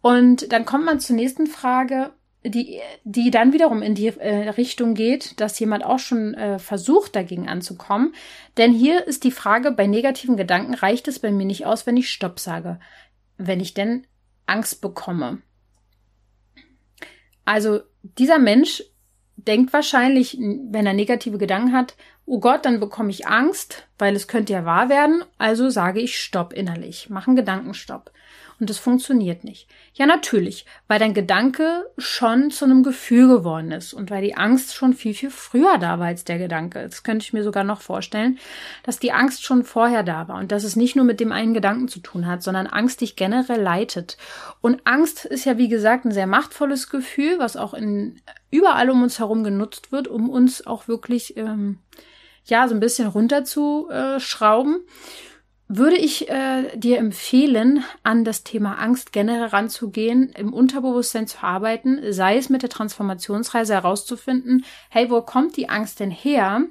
[0.01, 2.13] Und dann kommt man zur nächsten Frage
[2.45, 7.17] die, die dann wiederum in die äh, Richtung geht, dass jemand auch schon äh, versucht,
[7.17, 8.15] dagegen anzukommen.
[8.57, 11.97] Denn hier ist die Frage, bei negativen Gedanken reicht es bei mir nicht aus, wenn
[11.97, 12.79] ich Stopp sage,
[13.37, 14.07] wenn ich denn
[14.49, 15.43] Angst bekomme.
[17.45, 18.83] Also dieser Mensch
[19.37, 21.97] denkt wahrscheinlich, wenn er negative Gedanken hat,
[22.27, 26.21] oh Gott, dann bekomme ich Angst, weil es könnte ja wahr werden, also sage ich
[26.21, 28.13] Stopp innerlich, mache einen Gedankenstopp
[28.61, 29.69] und es funktioniert nicht.
[29.95, 34.75] Ja, natürlich, weil dein Gedanke schon zu einem Gefühl geworden ist und weil die Angst
[34.75, 36.83] schon viel, viel früher da war als der Gedanke.
[36.83, 38.39] Das könnte ich mir sogar noch vorstellen,
[38.83, 41.55] dass die Angst schon vorher da war und dass es nicht nur mit dem einen
[41.55, 44.17] Gedanken zu tun hat, sondern Angst dich generell leitet.
[44.61, 49.03] Und Angst ist ja, wie gesagt, ein sehr machtvolles Gefühl, was auch in überall um
[49.03, 51.79] uns herum genutzt wird, um uns auch wirklich ähm,
[52.45, 54.77] ja so ein bisschen runterzuschrauben.
[54.77, 55.28] Äh,
[55.69, 62.01] würde ich äh, dir empfehlen, an das Thema Angst generell ranzugehen, im Unterbewusstsein zu arbeiten,
[62.13, 66.63] sei es mit der Transformationsreise herauszufinden, hey, wo kommt die Angst denn her?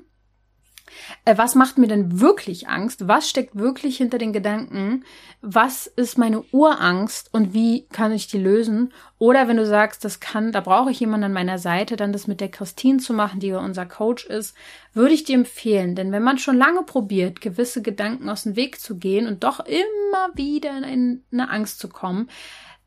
[1.25, 3.07] Äh, was macht mir denn wirklich Angst?
[3.07, 5.05] Was steckt wirklich hinter den Gedanken?
[5.41, 8.93] Was ist meine Urangst und wie kann ich die lösen?
[9.19, 12.27] Oder wenn du sagst, das kann, da brauche ich jemanden an meiner Seite, dann das
[12.27, 14.55] mit der Christine zu machen, die unser Coach ist,
[14.93, 15.95] würde ich dir empfehlen.
[15.95, 19.59] Denn wenn man schon lange probiert, gewisse Gedanken aus dem Weg zu gehen und doch
[19.59, 22.29] immer wieder in eine Angst zu kommen,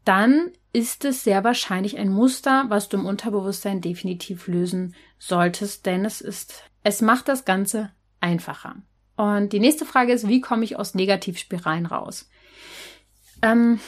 [0.05, 6.05] dann ist es sehr wahrscheinlich ein Muster, was du im Unterbewusstsein definitiv lösen solltest, denn
[6.05, 8.77] es ist es macht das Ganze einfacher.
[9.17, 12.31] Und die nächste Frage ist, wie komme ich aus Negativspiralen raus?
[13.43, 13.81] Ähm,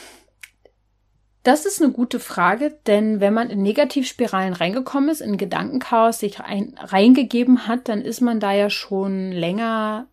[1.43, 6.39] das ist eine gute Frage, denn wenn man in Negativspiralen reingekommen ist, in Gedankenchaos sich
[6.39, 10.07] rein, reingegeben hat, dann ist man da ja schon länger,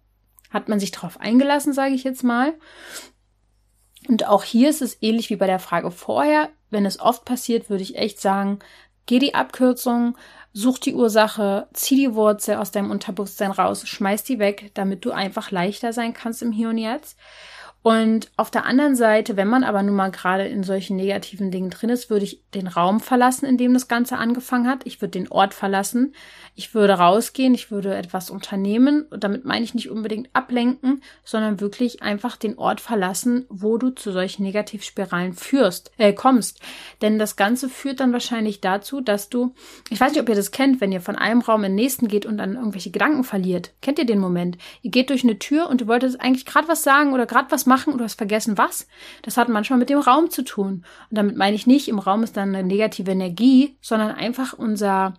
[0.49, 2.53] hat man sich darauf eingelassen, sage ich jetzt mal.
[4.07, 6.49] Und auch hier ist es ähnlich wie bei der Frage vorher.
[6.71, 8.59] Wenn es oft passiert, würde ich echt sagen,
[9.05, 10.17] geh die Abkürzung,
[10.59, 15.11] Such die Ursache, zieh die Wurzel aus deinem Unterbewusstsein raus, schmeiß die weg, damit du
[15.11, 17.17] einfach leichter sein kannst im Hier und Jetzt.
[17.81, 21.69] Und auf der anderen Seite, wenn man aber nun mal gerade in solchen negativen Dingen
[21.69, 24.81] drin ist, würde ich den Raum verlassen, in dem das Ganze angefangen hat.
[24.83, 26.13] Ich würde den Ort verlassen.
[26.55, 27.53] Ich würde rausgehen.
[27.53, 29.05] Ich würde etwas unternehmen.
[29.09, 33.91] Und damit meine ich nicht unbedingt ablenken, sondern wirklich einfach den Ort verlassen, wo du
[33.91, 36.59] zu solchen Negativspiralen führst, äh, kommst.
[37.01, 39.53] Denn das Ganze führt dann wahrscheinlich dazu, dass du,
[39.89, 42.09] ich weiß nicht, ob ihr das kennt, wenn ihr von einem Raum in den nächsten
[42.09, 43.71] geht und dann irgendwelche Gedanken verliert.
[43.81, 44.57] Kennt ihr den Moment?
[44.81, 47.68] Ihr geht durch eine Tür und du wolltest eigentlich gerade was sagen oder gerade was
[47.69, 48.87] machen und du hast vergessen was.
[49.21, 50.85] Das hat manchmal mit dem Raum zu tun.
[51.09, 55.13] Und damit meine ich nicht, im Raum ist dann eine negative Energie, sondern einfach unser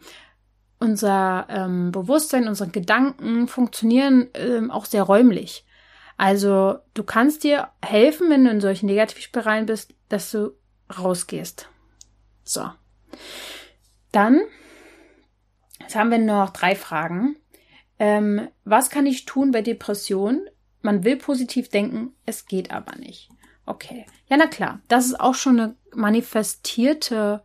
[0.80, 5.66] unser ähm, Bewusstsein, unsere Gedanken funktionieren ähm, auch sehr räumlich.
[6.16, 10.52] Also du kannst dir helfen, wenn du in solchen Negativspiralen bist, dass du
[10.98, 11.68] rausgehst.
[12.44, 12.68] So.
[14.10, 14.40] Dann,
[15.80, 17.36] jetzt haben wir noch drei Fragen.
[17.98, 20.48] Ähm, was kann ich tun bei Depressionen?
[20.82, 23.28] Man will positiv denken, es geht aber nicht.
[23.66, 24.06] Okay.
[24.28, 24.80] Ja, na klar.
[24.88, 27.42] Das ist auch schon eine manifestierte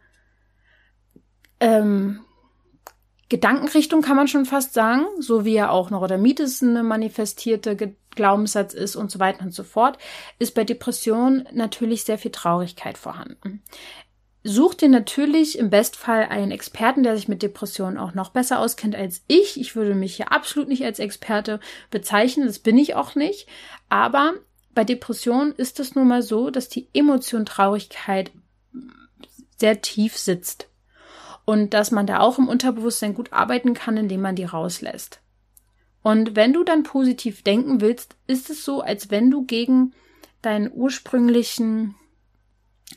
[1.59, 2.21] ähm,
[3.29, 5.05] Gedankenrichtung, kann man schon fast sagen.
[5.19, 9.97] So wie ja auch Neurodermitis eine manifestierte Glaubenssatz ist und so weiter und so fort,
[10.39, 13.61] ist bei Depressionen natürlich sehr viel Traurigkeit vorhanden.
[14.47, 18.95] Such dir natürlich im Bestfall einen Experten, der sich mit Depressionen auch noch besser auskennt
[18.95, 19.59] als ich.
[19.59, 23.47] Ich würde mich hier absolut nicht als Experte bezeichnen, das bin ich auch nicht.
[23.89, 24.35] Aber
[24.75, 28.29] bei Depressionen ist es nun mal so, dass die Emotion Traurigkeit
[29.57, 30.69] sehr tief sitzt.
[31.45, 35.21] Und dass man da auch im Unterbewusstsein gut arbeiten kann, indem man die rauslässt.
[36.03, 39.95] Und wenn du dann positiv denken willst, ist es so, als wenn du gegen
[40.43, 41.95] deinen ursprünglichen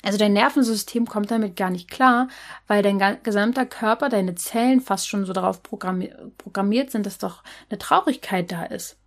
[0.02, 2.28] Also dein Nervensystem kommt damit gar nicht klar,
[2.66, 7.78] weil dein gesamter Körper, deine Zellen fast schon so darauf programmiert sind, dass doch eine
[7.78, 8.98] Traurigkeit da ist.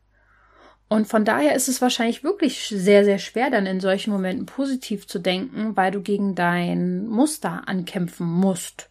[0.90, 5.08] Und von daher ist es wahrscheinlich wirklich sehr, sehr schwer, dann in solchen Momenten positiv
[5.08, 8.90] zu denken, weil du gegen dein Muster ankämpfen musst.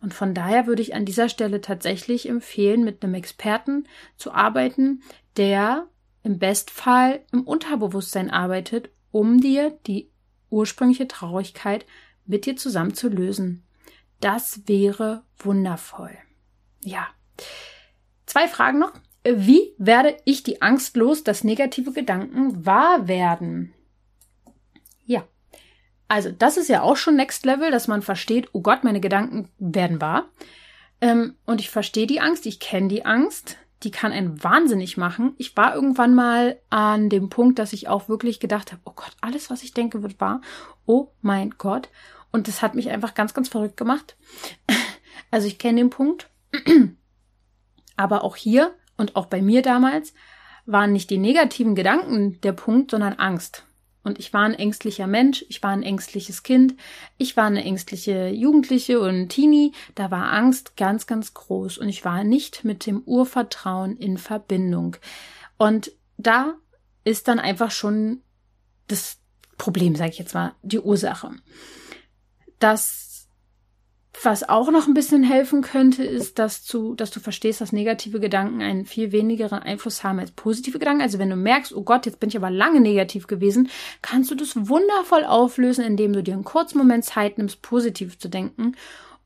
[0.00, 3.86] Und von daher würde ich an dieser Stelle tatsächlich empfehlen, mit einem Experten
[4.16, 5.02] zu arbeiten,
[5.36, 5.86] der
[6.24, 10.11] im Bestfall im Unterbewusstsein arbeitet, um dir die
[10.52, 11.86] ursprüngliche Traurigkeit
[12.26, 13.64] mit dir zusammen zu lösen.
[14.20, 16.16] Das wäre wundervoll.
[16.80, 17.08] Ja.
[18.26, 18.92] Zwei Fragen noch.
[19.24, 23.72] Wie werde ich die Angst los, dass negative Gedanken wahr werden?
[25.04, 25.24] Ja.
[26.08, 29.48] Also, das ist ja auch schon Next Level, dass man versteht, oh Gott, meine Gedanken
[29.58, 30.28] werden wahr.
[31.00, 35.34] Ähm, und ich verstehe die Angst, ich kenne die Angst die kann einen wahnsinnig machen.
[35.38, 39.16] Ich war irgendwann mal an dem Punkt, dass ich auch wirklich gedacht habe, oh Gott,
[39.20, 40.40] alles, was ich denke, wird wahr.
[40.86, 41.88] Oh mein Gott.
[42.30, 44.16] Und das hat mich einfach ganz, ganz verrückt gemacht.
[45.30, 46.28] Also ich kenne den Punkt.
[47.96, 50.12] Aber auch hier und auch bei mir damals
[50.66, 53.64] waren nicht die negativen Gedanken der Punkt, sondern Angst.
[54.04, 56.74] Und ich war ein ängstlicher Mensch, ich war ein ängstliches Kind,
[57.18, 62.04] ich war eine ängstliche Jugendliche und Teenie, da war Angst ganz, ganz groß und ich
[62.04, 64.96] war nicht mit dem Urvertrauen in Verbindung.
[65.56, 66.54] Und da
[67.04, 68.22] ist dann einfach schon
[68.88, 69.18] das
[69.58, 71.30] Problem, sage ich jetzt mal, die Ursache.
[72.58, 73.11] Das
[74.24, 78.20] was auch noch ein bisschen helfen könnte, ist, dass du, dass du verstehst, dass negative
[78.20, 81.02] Gedanken einen viel wenigeren Einfluss haben als positive Gedanken.
[81.02, 83.68] Also wenn du merkst, oh Gott, jetzt bin ich aber lange negativ gewesen,
[84.00, 88.28] kannst du das wundervoll auflösen, indem du dir einen kurzen Moment Zeit nimmst, positiv zu
[88.28, 88.76] denken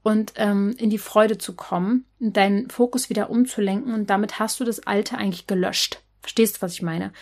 [0.02, 4.60] und ähm, in die Freude zu kommen und deinen Fokus wieder umzulenken und damit hast
[4.60, 6.02] du das Alte eigentlich gelöscht.
[6.20, 7.12] Verstehst du, was ich meine?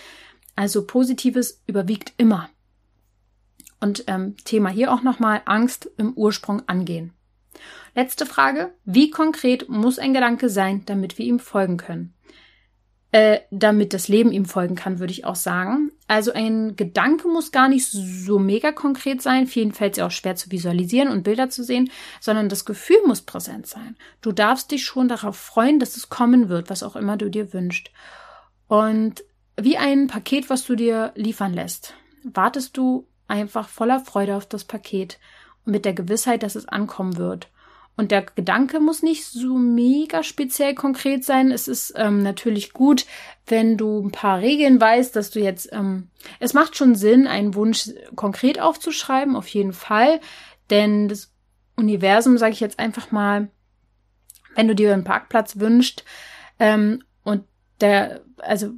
[0.57, 2.49] Also Positives überwiegt immer.
[3.81, 7.13] Und ähm, Thema hier auch nochmal Angst im Ursprung angehen.
[7.95, 8.75] Letzte Frage.
[8.85, 12.15] Wie konkret muss ein Gedanke sein, damit wir ihm folgen können?
[13.15, 15.93] Äh, damit das Leben ihm folgen kann, würde ich auch sagen.
[16.09, 19.47] Also ein Gedanke muss gar nicht so mega konkret sein.
[19.47, 22.97] Vielen fällt es ja auch schwer zu visualisieren und Bilder zu sehen, sondern das Gefühl
[23.07, 23.97] muss präsent sein.
[24.21, 27.53] Du darfst dich schon darauf freuen, dass es kommen wird, was auch immer du dir
[27.53, 27.93] wünschst.
[28.67, 29.23] Und
[29.57, 34.65] wie ein Paket, was du dir liefern lässt, wartest du einfach voller Freude auf das
[34.65, 35.21] Paket
[35.65, 37.49] und mit der Gewissheit, dass es ankommen wird.
[37.97, 41.53] Und der Gedanke muss nicht so mega speziell konkret sein.
[41.53, 43.07] Es ist ähm, natürlich gut,
[43.47, 46.09] wenn du ein paar Regeln weißt, dass du jetzt, ähm,
[46.41, 50.21] es macht schon Sinn, einen Wunsch konkret aufzuschreiben, auf jeden Fall.
[50.71, 51.31] Denn das
[51.77, 53.49] Universum, sage ich jetzt einfach mal,
[54.57, 56.05] wenn du dir einen Parkplatz wünschst,
[56.59, 57.45] ähm, und
[57.81, 58.71] der, also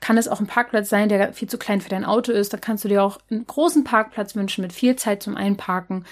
[0.00, 2.52] kann es auch ein Parkplatz sein, der viel zu klein für dein Auto ist.
[2.52, 6.06] Da kannst du dir auch einen großen Parkplatz wünschen mit viel Zeit zum Einparken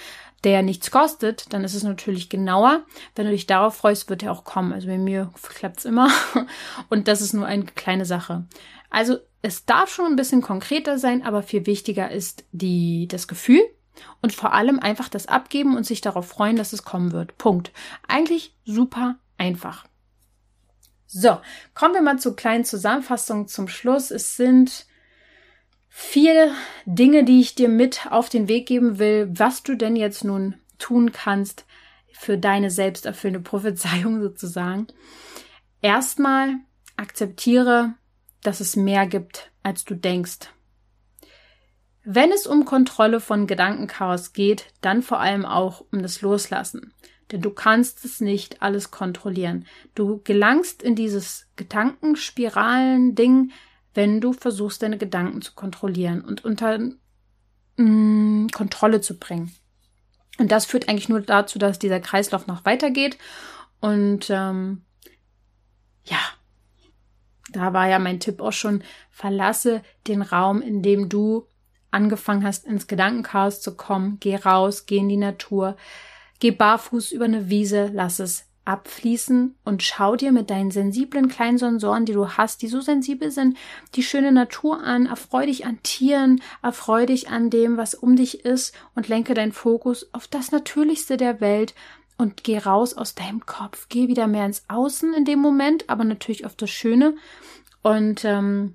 [0.44, 2.84] der nichts kostet, dann ist es natürlich genauer.
[3.14, 4.72] Wenn du dich darauf freust, wird er auch kommen.
[4.72, 6.10] Also bei mir klappt's immer.
[6.88, 8.46] Und das ist nur eine kleine Sache.
[8.90, 13.60] Also es darf schon ein bisschen konkreter sein, aber viel wichtiger ist die, das Gefühl
[14.22, 17.36] und vor allem einfach das Abgeben und sich darauf freuen, dass es kommen wird.
[17.38, 17.72] Punkt.
[18.06, 19.86] Eigentlich super einfach.
[21.06, 21.38] So,
[21.74, 24.10] kommen wir mal zur kleinen Zusammenfassung zum Schluss.
[24.10, 24.86] Es sind
[26.00, 26.54] vier
[26.86, 30.54] Dinge, die ich dir mit auf den Weg geben will, was du denn jetzt nun
[30.78, 31.66] tun kannst
[32.12, 34.86] für deine selbsterfüllende Prophezeiung sozusagen.
[35.82, 36.54] Erstmal
[36.96, 37.94] akzeptiere,
[38.44, 40.50] dass es mehr gibt, als du denkst.
[42.04, 46.94] Wenn es um Kontrolle von Gedankenchaos geht, dann vor allem auch um das Loslassen.
[47.32, 49.66] Denn du kannst es nicht alles kontrollieren.
[49.96, 53.50] Du gelangst in dieses Gedankenspiralen-Ding,
[53.98, 56.94] wenn du versuchst, deine Gedanken zu kontrollieren und unter mh,
[57.78, 59.52] mm, Kontrolle zu bringen.
[60.38, 63.18] Und das führt eigentlich nur dazu, dass dieser Kreislauf noch weitergeht.
[63.80, 64.82] Und ähm,
[66.04, 66.20] ja,
[67.50, 71.48] da war ja mein Tipp auch schon, verlasse den Raum, in dem du
[71.90, 74.18] angefangen hast, ins Gedankenchaos zu kommen.
[74.20, 75.76] Geh raus, geh in die Natur,
[76.38, 81.56] geh barfuß über eine Wiese, lass es abfließen und schau dir mit deinen sensiblen kleinen
[81.56, 83.56] Sensoren, die du hast, die so sensibel sind,
[83.94, 88.44] die schöne Natur an, erfreu dich an Tieren, erfreu dich an dem, was um dich
[88.44, 91.74] ist und lenke deinen Fokus auf das Natürlichste der Welt
[92.18, 96.04] und geh raus aus deinem Kopf, geh wieder mehr ins Außen in dem Moment, aber
[96.04, 97.14] natürlich auf das Schöne.
[97.82, 98.74] Und ähm,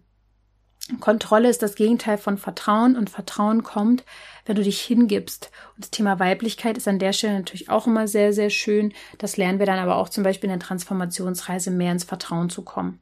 [0.99, 4.03] Kontrolle ist das Gegenteil von Vertrauen und Vertrauen kommt,
[4.45, 5.49] wenn du dich hingibst.
[5.75, 8.93] Und das Thema Weiblichkeit ist an der Stelle natürlich auch immer sehr, sehr schön.
[9.17, 12.63] Das lernen wir dann aber auch zum Beispiel in der Transformationsreise mehr ins Vertrauen zu
[12.63, 12.99] kommen.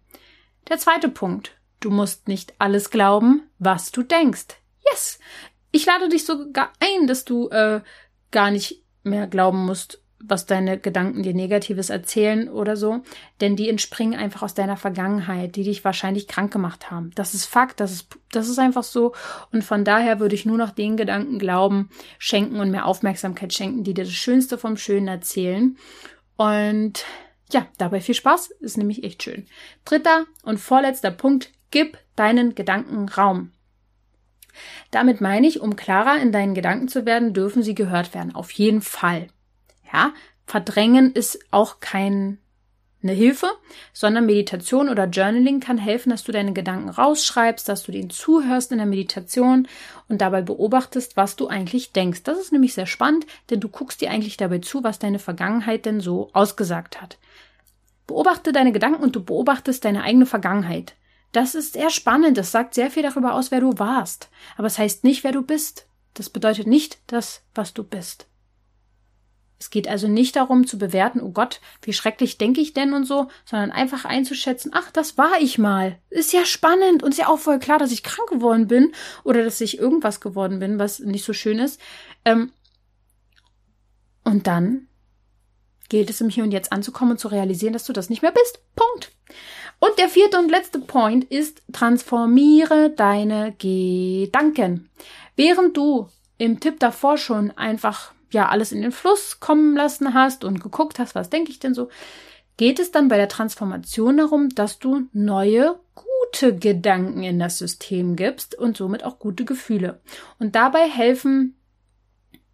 [0.69, 1.57] Der zweite Punkt.
[1.79, 4.47] Du musst nicht alles glauben, was du denkst.
[4.91, 5.19] Yes!
[5.71, 7.81] Ich lade dich sogar ein, dass du äh,
[8.29, 13.01] gar nicht mehr glauben musst, was deine Gedanken dir Negatives erzählen oder so,
[13.39, 17.11] denn die entspringen einfach aus deiner Vergangenheit, die dich wahrscheinlich krank gemacht haben.
[17.15, 19.13] Das ist Fakt, das ist, das ist einfach so.
[19.51, 23.83] Und von daher würde ich nur noch den Gedanken glauben, schenken und mehr Aufmerksamkeit schenken,
[23.83, 25.77] die dir das Schönste vom Schönen erzählen.
[26.37, 27.05] Und
[27.51, 29.45] ja, dabei viel Spaß, ist nämlich echt schön.
[29.85, 33.51] Dritter und vorletzter Punkt, gib deinen Gedanken Raum.
[34.91, 38.35] Damit meine ich, um klarer in deinen Gedanken zu werden, dürfen sie gehört werden.
[38.35, 39.27] Auf jeden Fall.
[39.91, 40.13] Ja,
[40.45, 42.37] verdrängen ist auch keine
[43.01, 43.47] Hilfe,
[43.93, 48.71] sondern Meditation oder Journaling kann helfen, dass du deine Gedanken rausschreibst, dass du denen zuhörst
[48.71, 49.67] in der Meditation
[50.07, 52.23] und dabei beobachtest, was du eigentlich denkst.
[52.23, 55.85] Das ist nämlich sehr spannend, denn du guckst dir eigentlich dabei zu, was deine Vergangenheit
[55.85, 57.17] denn so ausgesagt hat.
[58.07, 60.95] Beobachte deine Gedanken und du beobachtest deine eigene Vergangenheit.
[61.31, 62.37] Das ist sehr spannend.
[62.37, 64.29] Das sagt sehr viel darüber aus, wer du warst.
[64.57, 65.87] Aber es heißt nicht, wer du bist.
[66.13, 68.27] Das bedeutet nicht das, was du bist.
[69.61, 73.05] Es geht also nicht darum zu bewerten, oh Gott, wie schrecklich denke ich denn und
[73.05, 75.99] so, sondern einfach einzuschätzen, ach, das war ich mal.
[76.09, 78.91] Ist ja spannend und ist ja auch voll klar, dass ich krank geworden bin
[79.23, 81.79] oder dass ich irgendwas geworden bin, was nicht so schön ist.
[82.25, 82.51] Ähm
[84.23, 84.87] und dann
[85.89, 88.31] gilt es im Hier und Jetzt anzukommen und zu realisieren, dass du das nicht mehr
[88.31, 88.63] bist.
[88.75, 89.11] Punkt.
[89.77, 94.89] Und der vierte und letzte Point ist, transformiere deine Gedanken.
[95.35, 96.09] Während du
[96.39, 100.99] im Tipp davor schon einfach ja alles in den Fluss kommen lassen hast und geguckt
[100.99, 101.89] hast, was denke ich denn so,
[102.57, 108.15] geht es dann bei der Transformation darum, dass du neue gute Gedanken in das System
[108.15, 110.01] gibst und somit auch gute Gefühle.
[110.39, 111.55] Und dabei helfen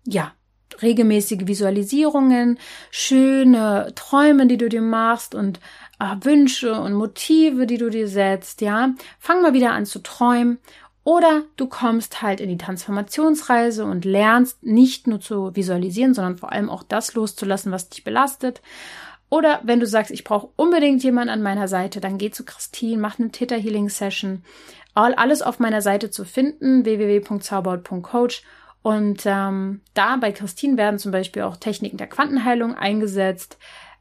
[0.06, 0.34] ja
[0.82, 2.60] regelmäßige Visualisierungen,
[2.92, 5.60] schöne Träume, die du dir machst und
[6.00, 8.94] äh, Wünsche und Motive, die du dir setzt, ja.
[9.20, 10.60] Fang mal wieder an zu träumen
[11.08, 16.52] oder du kommst halt in die Transformationsreise und lernst nicht nur zu visualisieren, sondern vor
[16.52, 18.62] allem auch das loszulassen, was dich belastet.
[19.30, 22.98] Oder wenn du sagst, ich brauche unbedingt jemanden an meiner Seite, dann geh zu Christine,
[22.98, 24.44] mach eine Theta Healing Session.
[24.96, 28.44] All, alles auf meiner Seite zu finden, www.zauberhaut.coach.
[28.82, 33.58] Und ähm, da bei Christine werden zum Beispiel auch Techniken der Quantenheilung eingesetzt.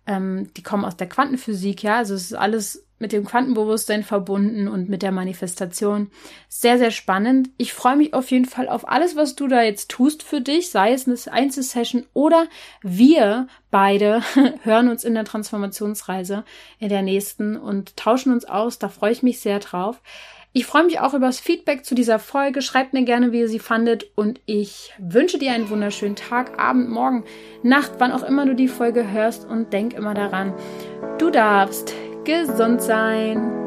[0.08, 1.98] Ähm, die kommen aus der Quantenphysik, ja.
[1.98, 6.10] Also es ist alles mit dem Quantenbewusstsein verbunden und mit der Manifestation.
[6.48, 7.50] Sehr, sehr spannend.
[7.58, 10.70] Ich freue mich auf jeden Fall auf alles, was du da jetzt tust für dich,
[10.70, 12.46] sei es eine Einzelsession oder
[12.82, 14.22] wir beide
[14.62, 16.44] hören uns in der Transformationsreise
[16.78, 18.78] in der nächsten und tauschen uns aus.
[18.78, 20.00] Da freue ich mich sehr drauf.
[20.56, 22.62] Ich freue mich auch über das Feedback zu dieser Folge.
[22.62, 24.06] Schreibt mir gerne, wie ihr sie fandet.
[24.14, 27.24] Und ich wünsche dir einen wunderschönen Tag, Abend, Morgen,
[27.62, 29.44] Nacht, wann auch immer du die Folge hörst.
[29.44, 30.54] Und denk immer daran,
[31.18, 31.92] du darfst
[32.26, 33.65] gesund sein.